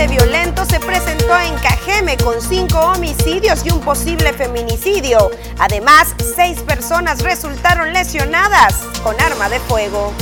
[0.00, 5.30] ambiente violento se presentó en Cajeme con cinco homicidios y un posible feminicidio.
[5.58, 10.12] Además, seis personas resultaron lesionadas con arma de fuego.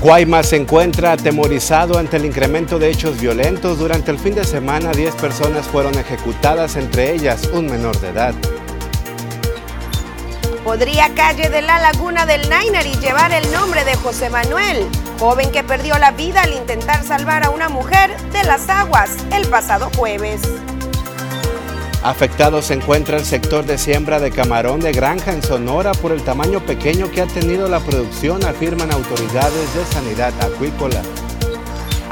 [0.00, 3.78] Guaymas se encuentra atemorizado ante el incremento de hechos violentos.
[3.78, 8.34] Durante el fin de semana, 10 personas fueron ejecutadas, entre ellas un menor de edad.
[10.62, 14.88] Podría calle de la Laguna del y llevar el nombre de José Manuel,
[15.18, 19.46] joven que perdió la vida al intentar salvar a una mujer de las aguas el
[19.48, 20.40] pasado jueves.
[22.02, 26.22] Afectado se encuentra el sector de siembra de camarón de granja en Sonora por el
[26.22, 31.00] tamaño pequeño que ha tenido la producción, afirman autoridades de sanidad acuícola.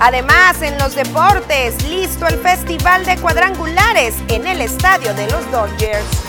[0.01, 6.22] Además, en los deportes, listo el Festival de Cuadrangulares en el estadio de los Dodgers.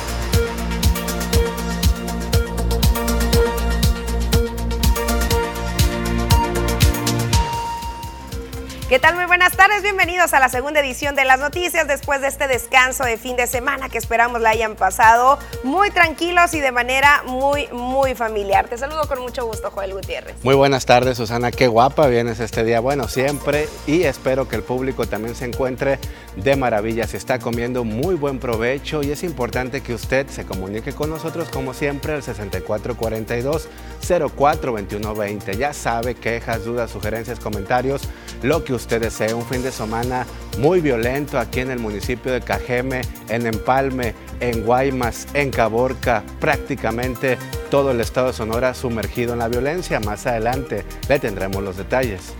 [8.93, 9.15] ¿Qué tal?
[9.15, 13.03] Muy buenas tardes, bienvenidos a la segunda edición de las noticias después de este descanso
[13.03, 17.65] de fin de semana que esperamos la hayan pasado muy tranquilos y de manera muy,
[17.69, 18.67] muy familiar.
[18.67, 20.35] Te saludo con mucho gusto, Joel Gutiérrez.
[20.43, 22.81] Muy buenas tardes, Susana, qué guapa vienes este día.
[22.81, 25.97] Bueno, siempre y espero que el público también se encuentre
[26.35, 27.07] de maravilla.
[27.07, 31.49] Se está comiendo muy buen provecho y es importante que usted se comunique con nosotros
[31.49, 33.67] como siempre al 6442
[34.05, 35.57] 042120.
[35.57, 38.03] Ya sabe, quejas, dudas, sugerencias, comentarios,
[38.43, 40.25] lo que usted usted desee un fin de semana
[40.57, 47.37] muy violento aquí en el municipio de Cajeme, en Empalme, en Guaymas, en Caborca, prácticamente
[47.71, 50.01] todo el estado de Sonora sumergido en la violencia.
[50.01, 52.33] Más adelante le tendremos los detalles.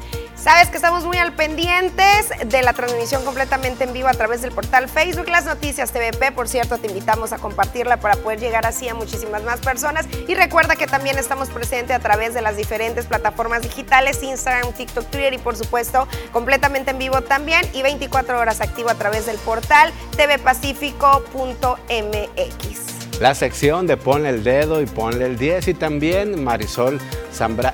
[0.43, 4.51] Sabes que estamos muy al pendientes de la transmisión completamente en vivo a través del
[4.51, 6.33] portal Facebook Las Noticias TVP.
[6.33, 10.05] Por cierto, te invitamos a compartirla para poder llegar así a muchísimas más personas.
[10.27, 15.05] Y recuerda que también estamos presentes a través de las diferentes plataformas digitales, Instagram, TikTok,
[15.05, 19.37] Twitter y por supuesto completamente en vivo también y 24 horas activo a través del
[19.37, 26.99] portal tvpacifico.mx la sección de Ponle el dedo y Ponle el 10 y también Marisol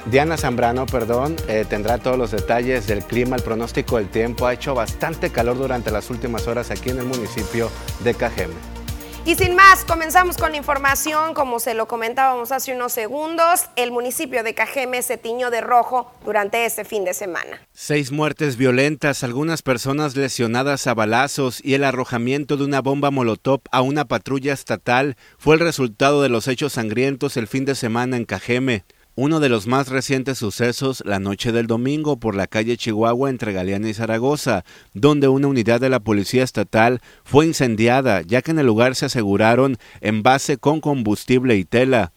[0.06, 4.48] Diana Zambrano perdón, eh, tendrá todos los detalles del clima, el pronóstico del tiempo.
[4.48, 7.70] Ha hecho bastante calor durante las últimas horas aquí en el municipio
[8.04, 8.79] de Cajeme.
[9.26, 11.34] Y sin más, comenzamos con información.
[11.34, 16.12] Como se lo comentábamos hace unos segundos, el municipio de Cajeme se tiñó de rojo
[16.26, 17.62] durante este fin de semana.
[17.74, 23.62] Seis muertes violentas, algunas personas lesionadas a balazos y el arrojamiento de una bomba molotov
[23.72, 28.18] a una patrulla estatal fue el resultado de los hechos sangrientos el fin de semana
[28.18, 28.86] en Cajeme.
[29.22, 33.52] Uno de los más recientes sucesos la noche del domingo por la calle Chihuahua entre
[33.52, 34.64] Galeana y Zaragoza,
[34.94, 39.08] donde una unidad de la Policía Estatal fue incendiada, ya que en el lugar se
[39.08, 42.14] aseguraron envase con combustible y tela.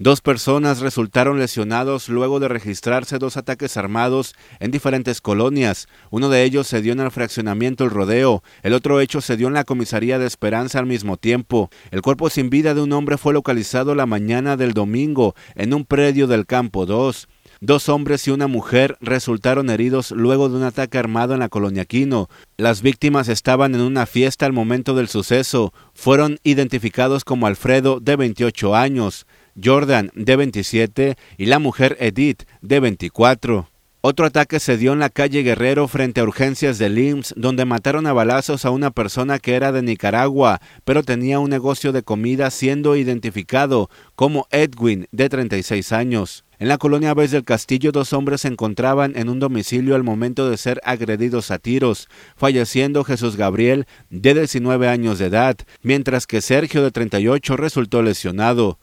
[0.00, 5.88] Dos personas resultaron lesionados luego de registrarse dos ataques armados en diferentes colonias.
[6.10, 9.48] Uno de ellos se dio en el fraccionamiento El Rodeo, el otro hecho se dio
[9.48, 11.68] en la comisaría de Esperanza al mismo tiempo.
[11.90, 15.84] El cuerpo sin vida de un hombre fue localizado la mañana del domingo en un
[15.84, 17.26] predio del Campo 2.
[17.60, 21.84] Dos hombres y una mujer resultaron heridos luego de un ataque armado en la colonia
[21.86, 22.28] Quino.
[22.56, 25.72] Las víctimas estaban en una fiesta al momento del suceso.
[25.92, 29.26] Fueron identificados como Alfredo, de 28 años.
[29.62, 33.68] Jordan, de 27, y la mujer Edith, de 24.
[34.00, 38.06] Otro ataque se dio en la calle Guerrero frente a urgencias de LIMS, donde mataron
[38.06, 42.50] a balazos a una persona que era de Nicaragua, pero tenía un negocio de comida
[42.50, 46.44] siendo identificado como Edwin, de 36 años.
[46.60, 50.48] En la colonia Vez del Castillo, dos hombres se encontraban en un domicilio al momento
[50.48, 56.40] de ser agredidos a tiros, falleciendo Jesús Gabriel, de 19 años de edad, mientras que
[56.40, 58.78] Sergio, de 38, resultó lesionado.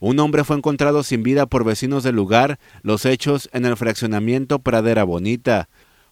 [0.00, 4.60] Un hombre fue encontrado sin vida por vecinos del lugar, los hechos en el fraccionamiento
[4.60, 5.68] Pradera Bonita.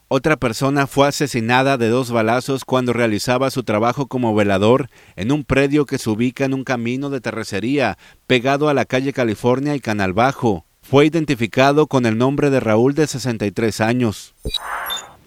[0.08, 5.44] Otra persona fue asesinada de dos balazos cuando realizaba su trabajo como velador en un
[5.44, 9.80] predio que se ubica en un camino de terracería pegado a la calle California y
[9.80, 10.64] Canal Bajo.
[10.80, 14.34] Fue identificado con el nombre de Raúl de 63 años.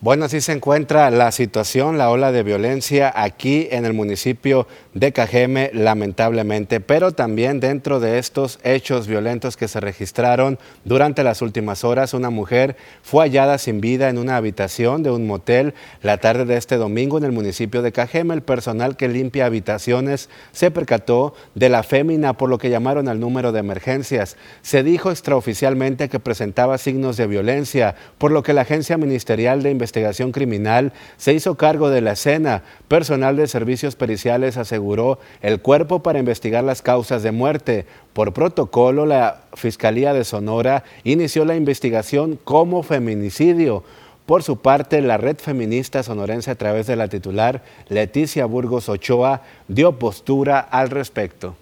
[0.01, 5.11] Bueno, así se encuentra la situación, la ola de violencia aquí en el municipio de
[5.11, 11.83] Cajeme, lamentablemente, pero también dentro de estos hechos violentos que se registraron durante las últimas
[11.83, 16.45] horas, una mujer fue hallada sin vida en una habitación de un motel la tarde
[16.45, 18.33] de este domingo en el municipio de Cajeme.
[18.33, 23.19] El personal que limpia habitaciones se percató de la fémina por lo que llamaron al
[23.19, 24.37] número de emergencias.
[24.61, 29.71] Se dijo extraoficialmente que presentaba signos de violencia, por lo que la agencia ministerial de
[29.71, 32.61] investigación investigación criminal se hizo cargo de la escena.
[32.87, 37.87] Personal de servicios periciales aseguró el cuerpo para investigar las causas de muerte.
[38.13, 43.83] Por protocolo, la Fiscalía de Sonora inició la investigación como feminicidio.
[44.27, 49.41] Por su parte, la red feminista sonorense a través de la titular Leticia Burgos Ochoa
[49.67, 51.55] dio postura al respecto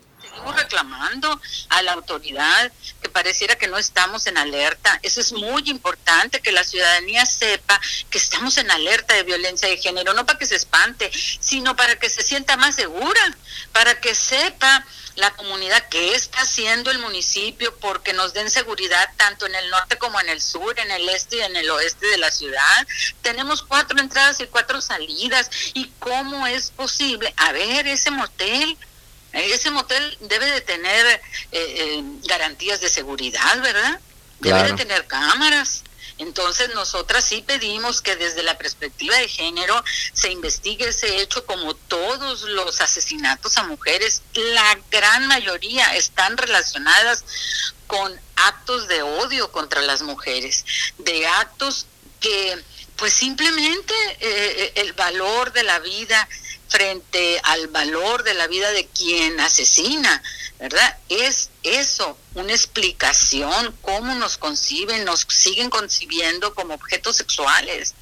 [0.55, 4.99] reclamando a la autoridad que pareciera que no estamos en alerta.
[5.03, 7.79] Eso es muy importante que la ciudadanía sepa
[8.09, 11.97] que estamos en alerta de violencia de género, no para que se espante, sino para
[11.97, 13.37] que se sienta más segura,
[13.71, 14.85] para que sepa
[15.17, 19.97] la comunidad qué está haciendo el municipio porque nos den seguridad tanto en el norte
[19.97, 22.87] como en el sur, en el este y en el oeste de la ciudad.
[23.23, 25.49] Tenemos cuatro entradas y cuatro salidas.
[25.73, 27.33] ¿Y cómo es posible?
[27.35, 28.77] A ver, ese motel
[29.33, 31.19] ese motel debe de tener eh,
[31.51, 33.99] eh, garantías de seguridad, ¿verdad?
[34.39, 35.83] Debe de tener cámaras.
[36.19, 39.83] Entonces nosotras sí pedimos que desde la perspectiva de género
[40.13, 47.23] se investigue ese hecho como todos los asesinatos a mujeres, la gran mayoría están relacionadas
[47.85, 50.65] con actos de odio contra las mujeres,
[50.97, 51.85] de actos
[52.19, 52.63] que
[52.95, 56.27] pues simplemente eh, el valor de la vida
[56.67, 60.21] frente al valor de la vida de quien asesina,
[60.59, 60.97] ¿verdad?
[61.09, 67.93] Es eso, una explicación, cómo nos conciben, nos siguen concibiendo como objetos sexuales.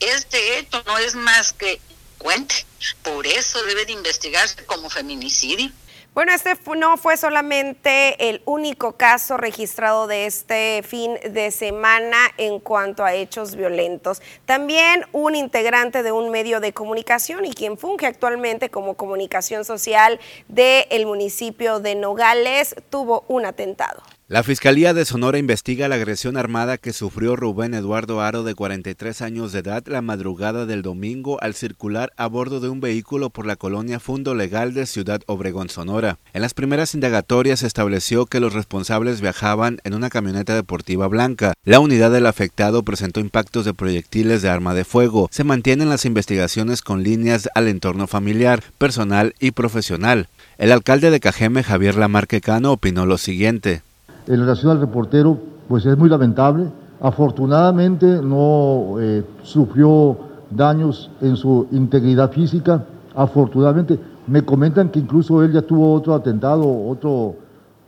[0.00, 1.80] Este hecho no es más que
[2.18, 2.66] cuente,
[3.02, 5.70] por eso debe de investigarse como feminicidio.
[6.12, 12.58] Bueno, este no fue solamente el único caso registrado de este fin de semana en
[12.58, 14.20] cuanto a hechos violentos.
[14.44, 20.18] También un integrante de un medio de comunicación y quien funge actualmente como comunicación social
[20.48, 24.02] del municipio de Nogales tuvo un atentado.
[24.30, 29.22] La Fiscalía de Sonora investiga la agresión armada que sufrió Rubén Eduardo Aro de 43
[29.22, 33.44] años de edad la madrugada del domingo al circular a bordo de un vehículo por
[33.44, 36.20] la colonia Fundo Legal de Ciudad Obregón, Sonora.
[36.32, 41.54] En las primeras indagatorias se estableció que los responsables viajaban en una camioneta deportiva blanca.
[41.64, 45.28] La unidad del afectado presentó impactos de proyectiles de arma de fuego.
[45.32, 50.28] Se mantienen las investigaciones con líneas al entorno familiar, personal y profesional.
[50.56, 53.82] El alcalde de Cajeme, Javier Lamarque Cano, opinó lo siguiente
[54.30, 55.36] en relación al reportero,
[55.68, 56.68] pues es muy lamentable.
[57.00, 60.16] Afortunadamente no eh, sufrió
[60.50, 62.84] daños en su integridad física.
[63.16, 63.98] Afortunadamente,
[64.28, 67.34] me comentan que incluso él ya tuvo otro atentado, otro,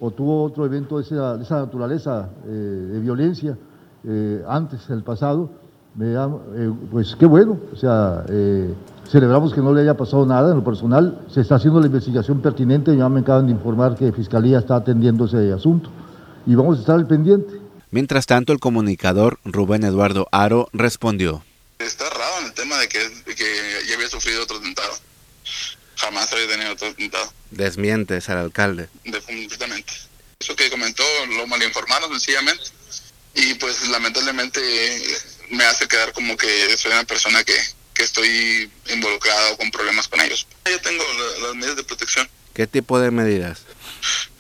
[0.01, 2.51] o tuvo otro evento de esa, naturaleza eh,
[2.93, 3.57] de violencia
[4.05, 5.49] eh, antes, en el pasado.
[6.91, 8.25] Pues qué bueno, o sea,
[9.07, 10.51] celebramos que no le haya pasado nada.
[10.51, 12.97] En lo personal, se está haciendo la investigación pertinente.
[12.97, 15.91] Ya me acaban de informar que Fiscalía está atendiendo ese asunto
[16.47, 17.55] y vamos a estar al pendiente.
[17.91, 21.45] Mientras tanto, el comunicador Rubén Eduardo Aro respondió.
[21.79, 22.99] Está raro en el tema de que,
[23.87, 24.93] ya había sufrido otro atentado.
[25.97, 27.33] Jamás había tenido otro atentado.
[27.51, 28.89] Desmientes al alcalde.
[29.05, 29.93] Completamente.
[30.41, 31.05] Eso que comentó
[31.37, 32.65] lo malinformaron sencillamente.
[33.35, 34.61] Y pues lamentablemente
[35.51, 37.55] me hace quedar como que soy una persona que,
[37.95, 40.47] que estoy involucrado con problemas con ellos.
[40.65, 41.05] Yo tengo
[41.43, 42.29] las medidas de protección.
[42.55, 43.63] ¿Qué tipo de medidas?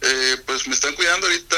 [0.02, 1.56] Eh, pues me están cuidando ahorita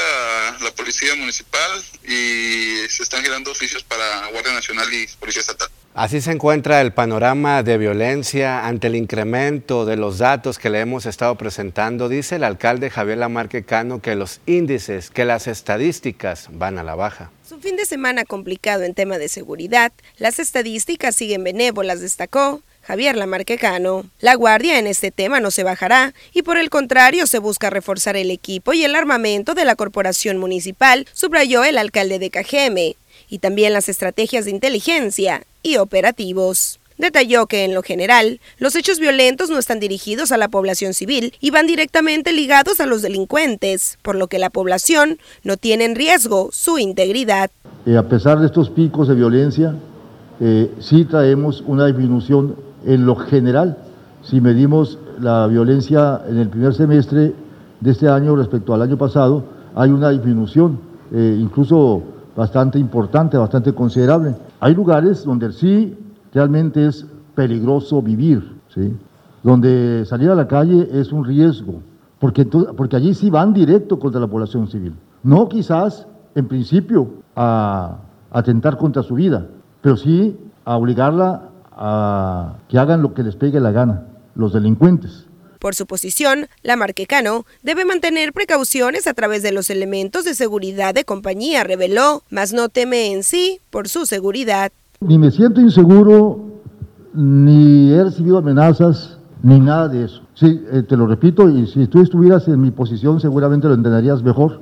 [0.61, 5.69] la Policía Municipal y se están girando oficios para Guardia Nacional y Policía Estatal.
[5.95, 10.81] Así se encuentra el panorama de violencia ante el incremento de los datos que le
[10.81, 12.09] hemos estado presentando.
[12.09, 16.95] Dice el alcalde Javier Lamarque Cano que los índices, que las estadísticas van a la
[16.95, 17.31] baja.
[17.47, 22.61] Su fin de semana complicado en tema de seguridad, las estadísticas siguen benévolas, destacó.
[22.85, 24.05] Javier Lamarquecano.
[24.19, 28.15] La guardia en este tema no se bajará y por el contrario se busca reforzar
[28.15, 32.95] el equipo y el armamento de la corporación municipal, subrayó el alcalde de Cajeme,
[33.27, 36.79] y también las estrategias de inteligencia y operativos.
[36.97, 41.33] Detalló que en lo general, los hechos violentos no están dirigidos a la población civil
[41.41, 45.95] y van directamente ligados a los delincuentes, por lo que la población no tiene en
[45.95, 47.49] riesgo su integridad.
[47.85, 49.75] Eh, a pesar de estos picos de violencia,
[50.39, 53.77] eh, sí traemos una disminución en lo general,
[54.21, 57.33] si medimos la violencia en el primer semestre
[57.81, 59.43] de este año respecto al año pasado,
[59.75, 60.79] hay una disminución,
[61.11, 62.01] eh, incluso
[62.35, 64.35] bastante importante, bastante considerable.
[64.59, 65.97] Hay lugares donde sí
[66.33, 68.55] realmente es peligroso vivir,
[69.43, 71.75] donde salir a la calle es un riesgo,
[72.19, 74.93] porque, porque allí sí van directo contra la población civil.
[75.23, 77.97] No quizás, en principio, a
[78.31, 79.45] atentar contra su vida,
[79.81, 84.03] pero sí a obligarla a que hagan lo que les pegue la gana,
[84.35, 85.25] los delincuentes.
[85.59, 90.93] Por su posición, la Marquecano debe mantener precauciones a través de los elementos de seguridad
[90.93, 94.71] de compañía, reveló, mas no teme en sí por su seguridad.
[94.99, 96.39] Ni me siento inseguro,
[97.13, 100.21] ni he recibido amenazas, ni nada de eso.
[100.35, 104.21] Sí, eh, te lo repito, y si tú estuvieras en mi posición seguramente lo entenderías
[104.21, 104.61] mejor.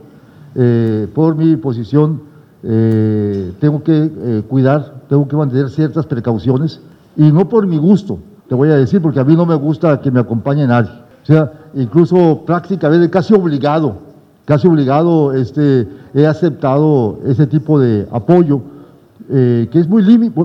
[0.55, 2.22] Eh, por mi posición
[2.62, 6.79] eh, tengo que cuidar tengo que mantener ciertas precauciones
[7.15, 10.00] y no por mi gusto, te voy a decir, porque a mí no me gusta
[10.01, 10.91] que me acompañe nadie.
[11.24, 13.98] O sea, incluso prácticamente casi obligado,
[14.46, 18.62] casi obligado, este, he aceptado ese tipo de apoyo,
[19.29, 20.03] eh, que, es muy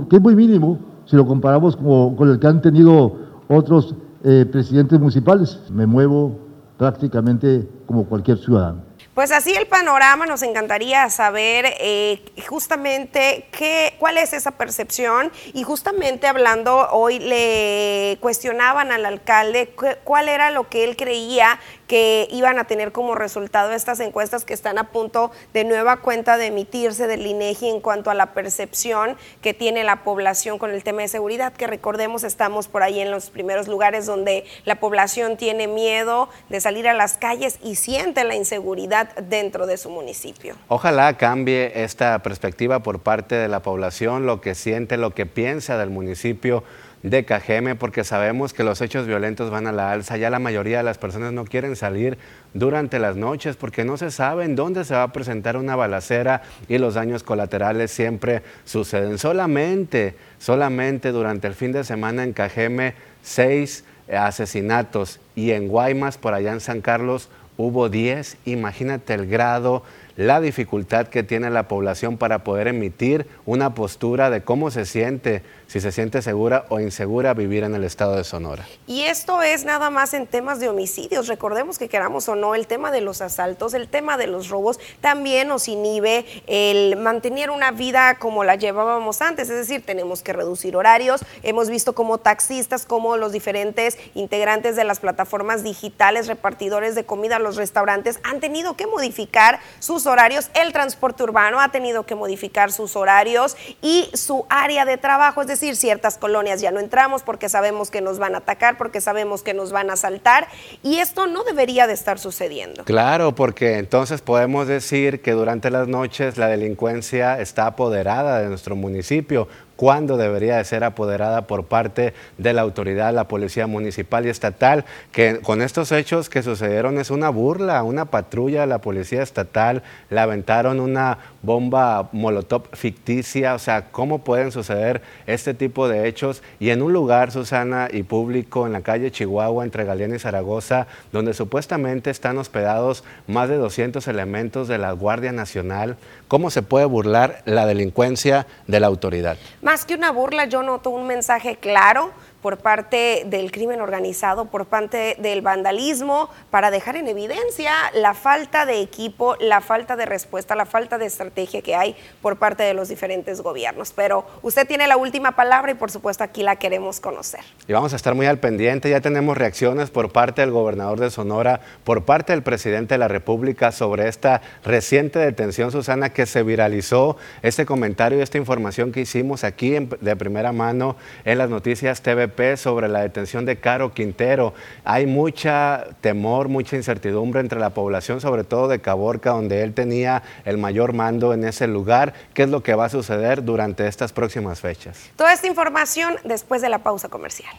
[0.09, 3.17] que es muy mínimo si lo comparamos con, el que han tenido
[3.49, 3.95] otros
[4.25, 5.59] eh, presidentes municipales.
[5.73, 6.39] Me muevo
[6.77, 8.88] prácticamente como cualquier ciudadano.
[9.19, 15.33] Pues así el panorama, nos encantaría saber eh, justamente qué, cuál es esa percepción.
[15.55, 22.29] Y justamente hablando hoy le cuestionaban al alcalde cuál era lo que él creía que
[22.31, 26.47] iban a tener como resultado estas encuestas que están a punto de nueva cuenta de
[26.47, 31.03] emitirse del INEGI en cuanto a la percepción que tiene la población con el tema
[31.03, 35.67] de seguridad, que recordemos estamos por ahí en los primeros lugares donde la población tiene
[35.67, 40.55] miedo de salir a las calles y siente la inseguridad dentro de su municipio.
[40.69, 45.79] Ojalá cambie esta perspectiva por parte de la población, lo que siente, lo que piensa
[45.79, 46.65] del municipio
[47.03, 50.17] de Cajeme porque sabemos que los hechos violentos van a la alza.
[50.17, 52.19] Ya la mayoría de las personas no quieren salir
[52.55, 56.43] durante las noches porque no se sabe en dónde se va a presentar una balacera
[56.69, 59.19] y los daños colaterales siempre suceden.
[59.19, 66.35] Solamente, solamente durante el fin de semana en Cajeme, seis asesinatos y en Guaymas, por
[66.35, 68.37] allá en San Carlos, hubo diez.
[68.45, 69.83] Imagínate el grado
[70.19, 75.43] la dificultad que tiene la población para poder emitir una postura de cómo se siente
[75.69, 78.67] si se siente segura o insegura vivir en el estado de Sonora.
[78.87, 81.29] Y esto es nada más en temas de homicidios.
[81.29, 84.81] Recordemos que queramos o no, el tema de los asaltos, el tema de los robos,
[85.03, 89.51] también nos inhibe el mantener una vida como la llevábamos antes.
[89.51, 91.21] Es decir, tenemos que reducir horarios.
[91.43, 97.39] Hemos visto como taxistas, como los diferentes integrantes de las plataformas digitales, repartidores de comida,
[97.39, 100.51] los restaurantes, han tenido que modificar sus horarios.
[100.55, 105.43] El transporte urbano ha tenido que modificar sus horarios y su área de trabajo.
[105.43, 109.01] Es decir, ciertas colonias ya no entramos porque sabemos que nos van a atacar, porque
[109.01, 110.49] sabemos que nos van a asaltar
[110.83, 112.85] y esto no debería de estar sucediendo.
[112.85, 118.77] Claro, porque entonces podemos decir que durante las noches la delincuencia está apoderada de nuestro
[118.77, 119.49] municipio
[119.79, 124.85] cuándo debería de ser apoderada por parte de la autoridad, la policía municipal y estatal,
[125.13, 129.85] que con estos hechos que sucedieron es una burla, una patrulla de la policía estatal,
[130.11, 136.43] le aventaron una bomba molotov ficticia, o sea, ¿cómo pueden suceder este tipo de hechos?
[136.59, 140.87] Y en un lugar, Susana, y público, en la calle Chihuahua, entre Galeana y Zaragoza,
[141.13, 146.87] donde supuestamente están hospedados más de 200 elementos de la Guardia Nacional, ¿cómo se puede
[146.87, 149.37] burlar la delincuencia de la autoridad?
[149.63, 154.67] Más que una burla, yo noto un mensaje claro por parte del crimen organizado, por
[154.67, 160.55] parte del vandalismo, para dejar en evidencia la falta de equipo, la falta de respuesta,
[160.55, 163.93] la falta de estrategia que hay por parte de los diferentes gobiernos.
[163.95, 167.41] Pero usted tiene la última palabra y por supuesto aquí la queremos conocer.
[167.67, 171.11] Y vamos a estar muy al pendiente, ya tenemos reacciones por parte del gobernador de
[171.11, 176.43] Sonora, por parte del presidente de la República sobre esta reciente detención, Susana, que se
[176.43, 182.03] viralizó, este comentario y esta información que hicimos aquí de primera mano en las noticias
[182.03, 184.55] TV sobre la detención de Caro Quintero.
[184.85, 190.23] Hay mucha temor, mucha incertidumbre entre la población, sobre todo de Caborca, donde él tenía
[190.45, 192.15] el mayor mando en ese lugar.
[192.35, 195.11] ¿Qué es lo que va a suceder durante estas próximas fechas?
[195.17, 197.55] Toda esta información después de la pausa comercial.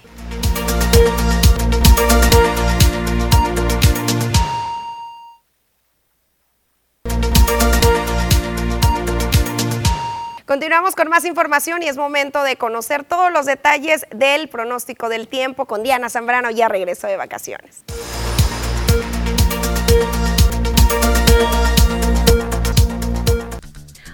[10.50, 15.28] Continuamos con más información y es momento de conocer todos los detalles del pronóstico del
[15.28, 17.84] tiempo con Diana Zambrano, ya regreso de vacaciones.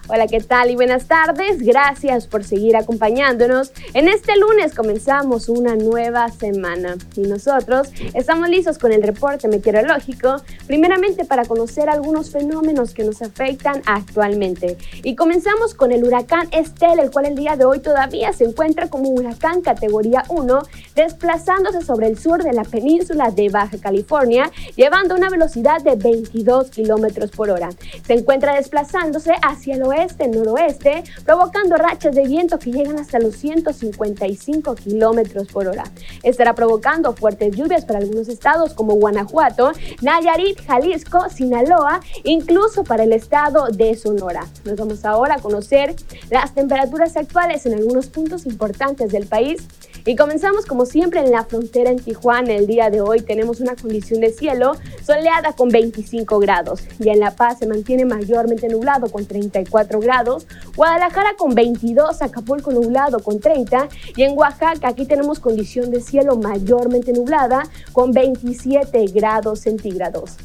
[0.07, 0.69] Hola, ¿qué tal?
[0.69, 1.63] Y buenas tardes.
[1.63, 3.71] Gracias por seguir acompañándonos.
[3.95, 10.43] En este lunes comenzamos una nueva semana y nosotros estamos listos con el reporte meteorológico,
[10.67, 14.77] primeramente para conocer algunos fenómenos que nos afectan actualmente.
[15.01, 18.89] Y comenzamos con el huracán Estel, el cual el día de hoy todavía se encuentra
[18.89, 20.61] como huracán categoría 1,
[20.93, 26.69] desplazándose sobre el sur de la península de Baja California, llevando una velocidad de 22
[26.69, 27.69] kilómetros por hora.
[28.05, 33.35] Se encuentra desplazándose hacia el oeste oeste-noroeste, provocando rachas de viento que llegan hasta los
[33.35, 35.83] 155 kilómetros por hora.
[36.23, 39.71] Estará provocando fuertes lluvias para algunos estados como Guanajuato,
[40.01, 44.47] Nayarit, Jalisco, Sinaloa, incluso para el estado de Sonora.
[44.65, 45.95] Nos vamos ahora a conocer
[46.29, 49.63] las temperaturas actuales en algunos puntos importantes del país.
[50.07, 52.53] Y comenzamos como siempre en la frontera en Tijuana.
[52.53, 54.73] El día de hoy tenemos una condición de cielo
[55.03, 59.99] soleada con 25 grados y en La Paz se mantiene mayormente nublado con 34 24
[59.99, 66.01] grados, Guadalajara con 22, Acapulco nublado con 30 y en Oaxaca aquí tenemos condición de
[66.01, 67.63] cielo mayormente nublada
[67.93, 70.37] con 27 grados centígrados.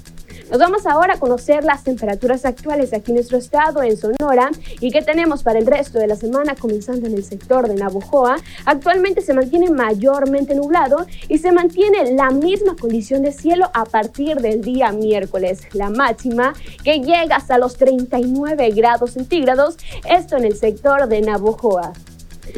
[0.51, 4.91] Nos vamos ahora a conocer las temperaturas actuales aquí en nuestro estado, en Sonora, y
[4.91, 8.37] qué tenemos para el resto de la semana, comenzando en el sector de Navojoa.
[8.65, 14.41] Actualmente se mantiene mayormente nublado y se mantiene la misma condición de cielo a partir
[14.41, 15.69] del día miércoles.
[15.73, 19.77] La máxima que llega hasta los 39 grados centígrados,
[20.09, 21.93] esto en el sector de Navojoa.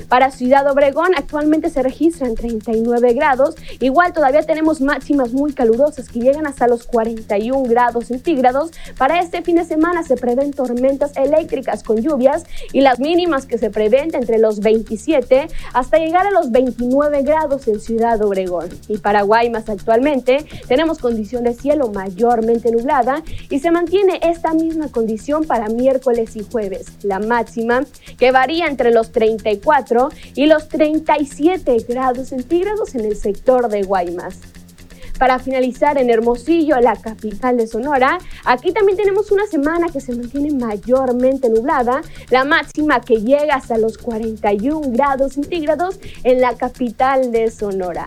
[0.09, 3.55] Para Ciudad Obregón actualmente se registran 39 grados.
[3.81, 8.71] Igual todavía tenemos máximas muy calurosas que llegan hasta los 41 grados centígrados.
[8.99, 13.59] Para este fin de semana se prevén tormentas eléctricas con lluvias y las mínimas que
[13.59, 18.69] se prevén entre los 27 hasta llegar a los 29 grados en Ciudad Obregón.
[18.89, 24.89] Y para Guaymas actualmente tenemos condición de cielo mayormente nublada y se mantiene esta misma
[24.89, 26.87] condición para miércoles y jueves.
[27.03, 27.85] La máxima
[28.19, 29.82] que varía entre los 34
[30.35, 34.39] y los 37 grados centígrados en el sector de Guaymas.
[35.19, 40.17] Para finalizar en Hermosillo, la capital de Sonora, aquí también tenemos una semana que se
[40.17, 47.31] mantiene mayormente nublada, la máxima que llega hasta los 41 grados centígrados en la capital
[47.31, 48.07] de Sonora.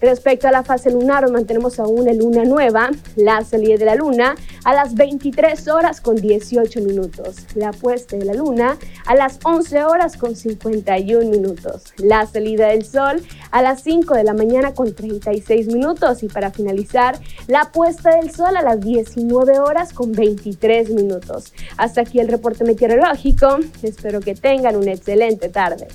[0.00, 4.34] Respecto a la fase lunar, mantenemos aún la luna nueva, la salida de la luna
[4.64, 8.76] a las 23 horas con 18 minutos, la puesta de la luna
[9.06, 14.24] a las 11 horas con 51 minutos, la salida del sol a las 5 de
[14.24, 19.60] la mañana con 36 minutos y para finalizar, la puesta del sol a las 19
[19.60, 21.52] horas con 23 minutos.
[21.78, 25.88] Hasta aquí el reporte meteorológico, espero que tengan una excelente tarde.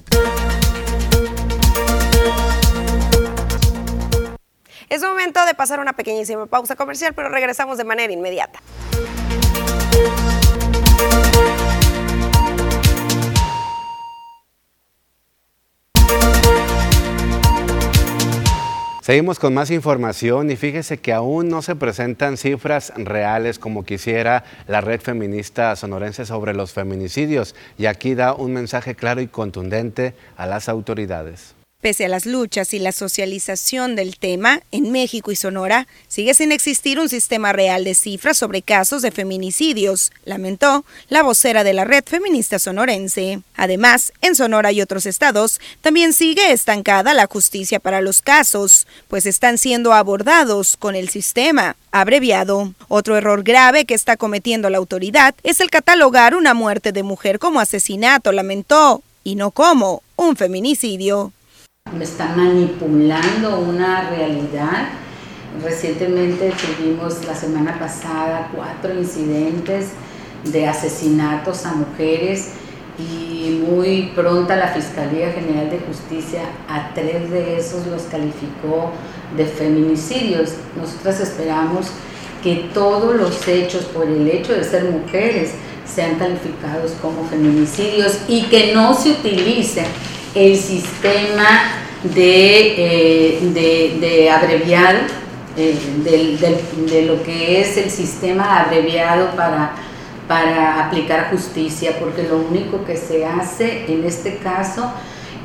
[4.92, 8.60] Es momento de pasar una pequeñísima pausa comercial, pero regresamos de manera inmediata.
[19.02, 24.44] Seguimos con más información y fíjese que aún no se presentan cifras reales como quisiera
[24.68, 30.16] la red feminista sonorense sobre los feminicidios y aquí da un mensaje claro y contundente
[30.36, 31.56] a las autoridades.
[31.82, 36.52] Pese a las luchas y la socialización del tema, en México y Sonora sigue sin
[36.52, 41.84] existir un sistema real de cifras sobre casos de feminicidios, lamentó la vocera de la
[41.84, 43.42] red feminista sonorense.
[43.56, 49.26] Además, en Sonora y otros estados también sigue estancada la justicia para los casos, pues
[49.26, 52.76] están siendo abordados con el sistema abreviado.
[52.90, 57.40] Otro error grave que está cometiendo la autoridad es el catalogar una muerte de mujer
[57.40, 61.32] como asesinato, lamentó, y no como un feminicidio
[62.00, 64.90] está manipulando una realidad.
[65.64, 69.90] Recientemente tuvimos la semana pasada cuatro incidentes
[70.46, 72.52] de asesinatos a mujeres
[72.98, 78.92] y muy pronta la Fiscalía General de Justicia a tres de esos los calificó
[79.36, 80.54] de feminicidios.
[80.80, 81.88] Nosotras esperamos
[82.44, 85.52] que todos los hechos por el hecho de ser mujeres
[85.86, 89.84] sean calificados como feminicidios y que no se utilice
[90.36, 95.00] el sistema de, eh, de, abreviado,
[95.58, 99.74] eh, de lo que es el sistema abreviado para,
[100.28, 104.92] para aplicar justicia, porque lo único que se hace en este caso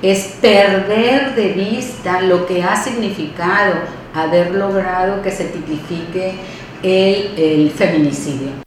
[0.03, 3.75] es perder de vista lo que ha significado
[4.15, 6.35] haber logrado que se tipifique
[6.83, 8.66] el feminicidio.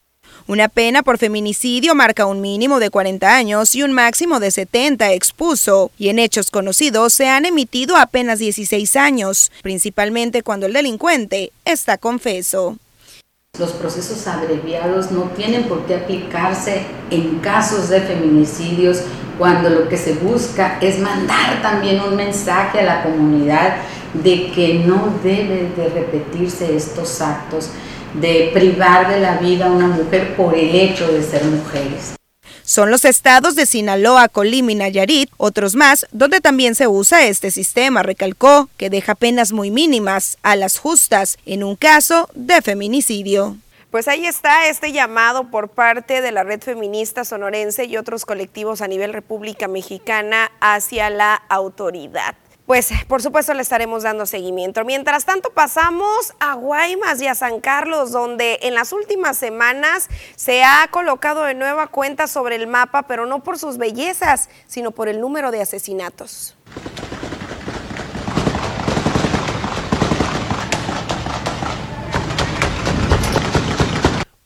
[0.50, 5.14] Una pena por feminicidio marca un mínimo de 40 años y un máximo de 70,
[5.14, 11.52] expuso, y en hechos conocidos se han emitido apenas 16 años, principalmente cuando el delincuente
[11.66, 12.78] está confeso.
[13.60, 16.82] Los procesos abreviados no tienen por qué aplicarse
[17.12, 19.04] en casos de feminicidios
[19.38, 23.78] cuando lo que se busca es mandar también un mensaje a la comunidad
[24.16, 27.70] de que no deben de repetirse estos actos
[28.14, 32.16] de privar de la vida a una mujer por el hecho de ser mujeres.
[32.64, 37.50] Son los estados de Sinaloa, Colima y Nayarit, otros más, donde también se usa este
[37.50, 43.58] sistema, recalcó, que deja penas muy mínimas a las justas en un caso de feminicidio.
[43.90, 48.82] Pues ahí está este llamado por parte de la red feminista sonorense y otros colectivos
[48.82, 52.36] a nivel República Mexicana hacia la autoridad
[52.70, 54.86] pues por supuesto le estaremos dando seguimiento.
[54.86, 60.64] Mientras tanto pasamos a Guaymas y a San Carlos, donde en las últimas semanas se
[60.64, 65.10] ha colocado de nueva cuenta sobre el mapa, pero no por sus bellezas, sino por
[65.10, 66.56] el número de asesinatos.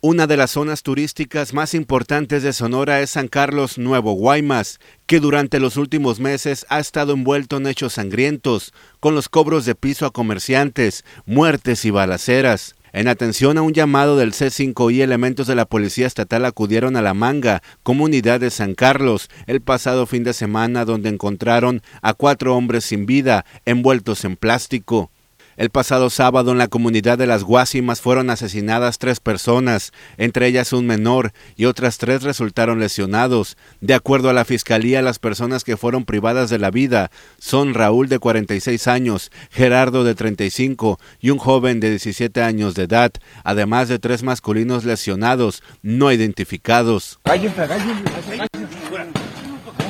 [0.05, 5.21] Una de las zonas turísticas más importantes de Sonora es San Carlos Nuevo Guaymas, que
[5.21, 10.05] durante los últimos meses ha estado envuelto en hechos sangrientos, con los cobros de piso
[10.05, 12.75] a comerciantes, muertes y balaceras.
[12.91, 17.13] En atención a un llamado del C5I, elementos de la Policía Estatal acudieron a La
[17.13, 22.83] Manga, comunidad de San Carlos, el pasado fin de semana donde encontraron a cuatro hombres
[22.83, 25.12] sin vida, envueltos en plástico.
[25.55, 30.73] El pasado sábado en la comunidad de las Guasimas fueron asesinadas tres personas, entre ellas
[30.73, 33.55] un menor, y otras tres resultaron lesionados.
[33.79, 38.09] De acuerdo a la Fiscalía, las personas que fueron privadas de la vida son Raúl
[38.09, 43.11] de 46 años, Gerardo de 35 y un joven de 17 años de edad,
[43.43, 47.19] además de tres masculinos lesionados, no identificados.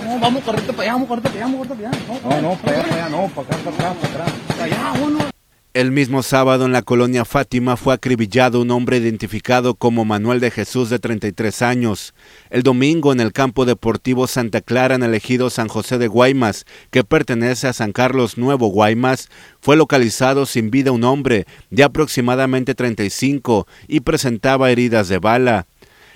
[0.04, 1.92] No, vamos para allá, vamos para allá, vamos para allá.
[2.24, 4.34] No, no, para allá, para allá, no, para acá, para atrás, para atrás.
[4.48, 5.33] Para allá, uno.
[5.74, 10.52] El mismo sábado en la colonia Fátima fue acribillado un hombre identificado como Manuel de
[10.52, 12.14] Jesús de 33 años.
[12.52, 16.68] El domingo en el campo deportivo Santa Clara en el ejido San José de Guaymas,
[16.92, 19.30] que pertenece a San Carlos Nuevo Guaymas,
[19.62, 25.66] fue localizado sin vida un hombre de aproximadamente 35 y presentaba heridas de bala.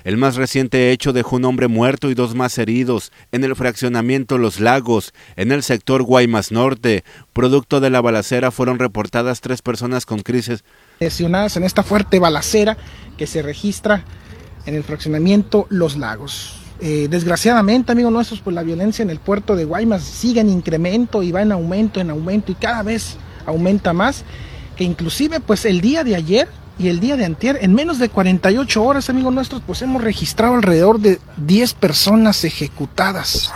[0.07, 4.37] El más reciente hecho dejó un hombre muerto y dos más heridos en el fraccionamiento
[4.37, 7.03] Los Lagos, en el sector Guaymas Norte.
[7.33, 10.63] Producto de la balacera fueron reportadas tres personas con crisis.
[11.01, 12.77] Lesionadas en esta fuerte balacera
[13.17, 14.05] que se registra
[14.65, 16.61] en el fraccionamiento Los Lagos.
[16.79, 21.21] Eh, desgraciadamente, amigos nuestros, pues la violencia en el puerto de Guaymas sigue en incremento
[21.21, 24.23] y va en aumento, en aumento y cada vez aumenta más.
[24.77, 26.47] Que inclusive, pues el día de ayer
[26.79, 30.55] y el día de antier, en menos de 48 horas, amigos nuestros, pues hemos registrado
[30.55, 33.51] alrededor de 10 personas ejecutadas.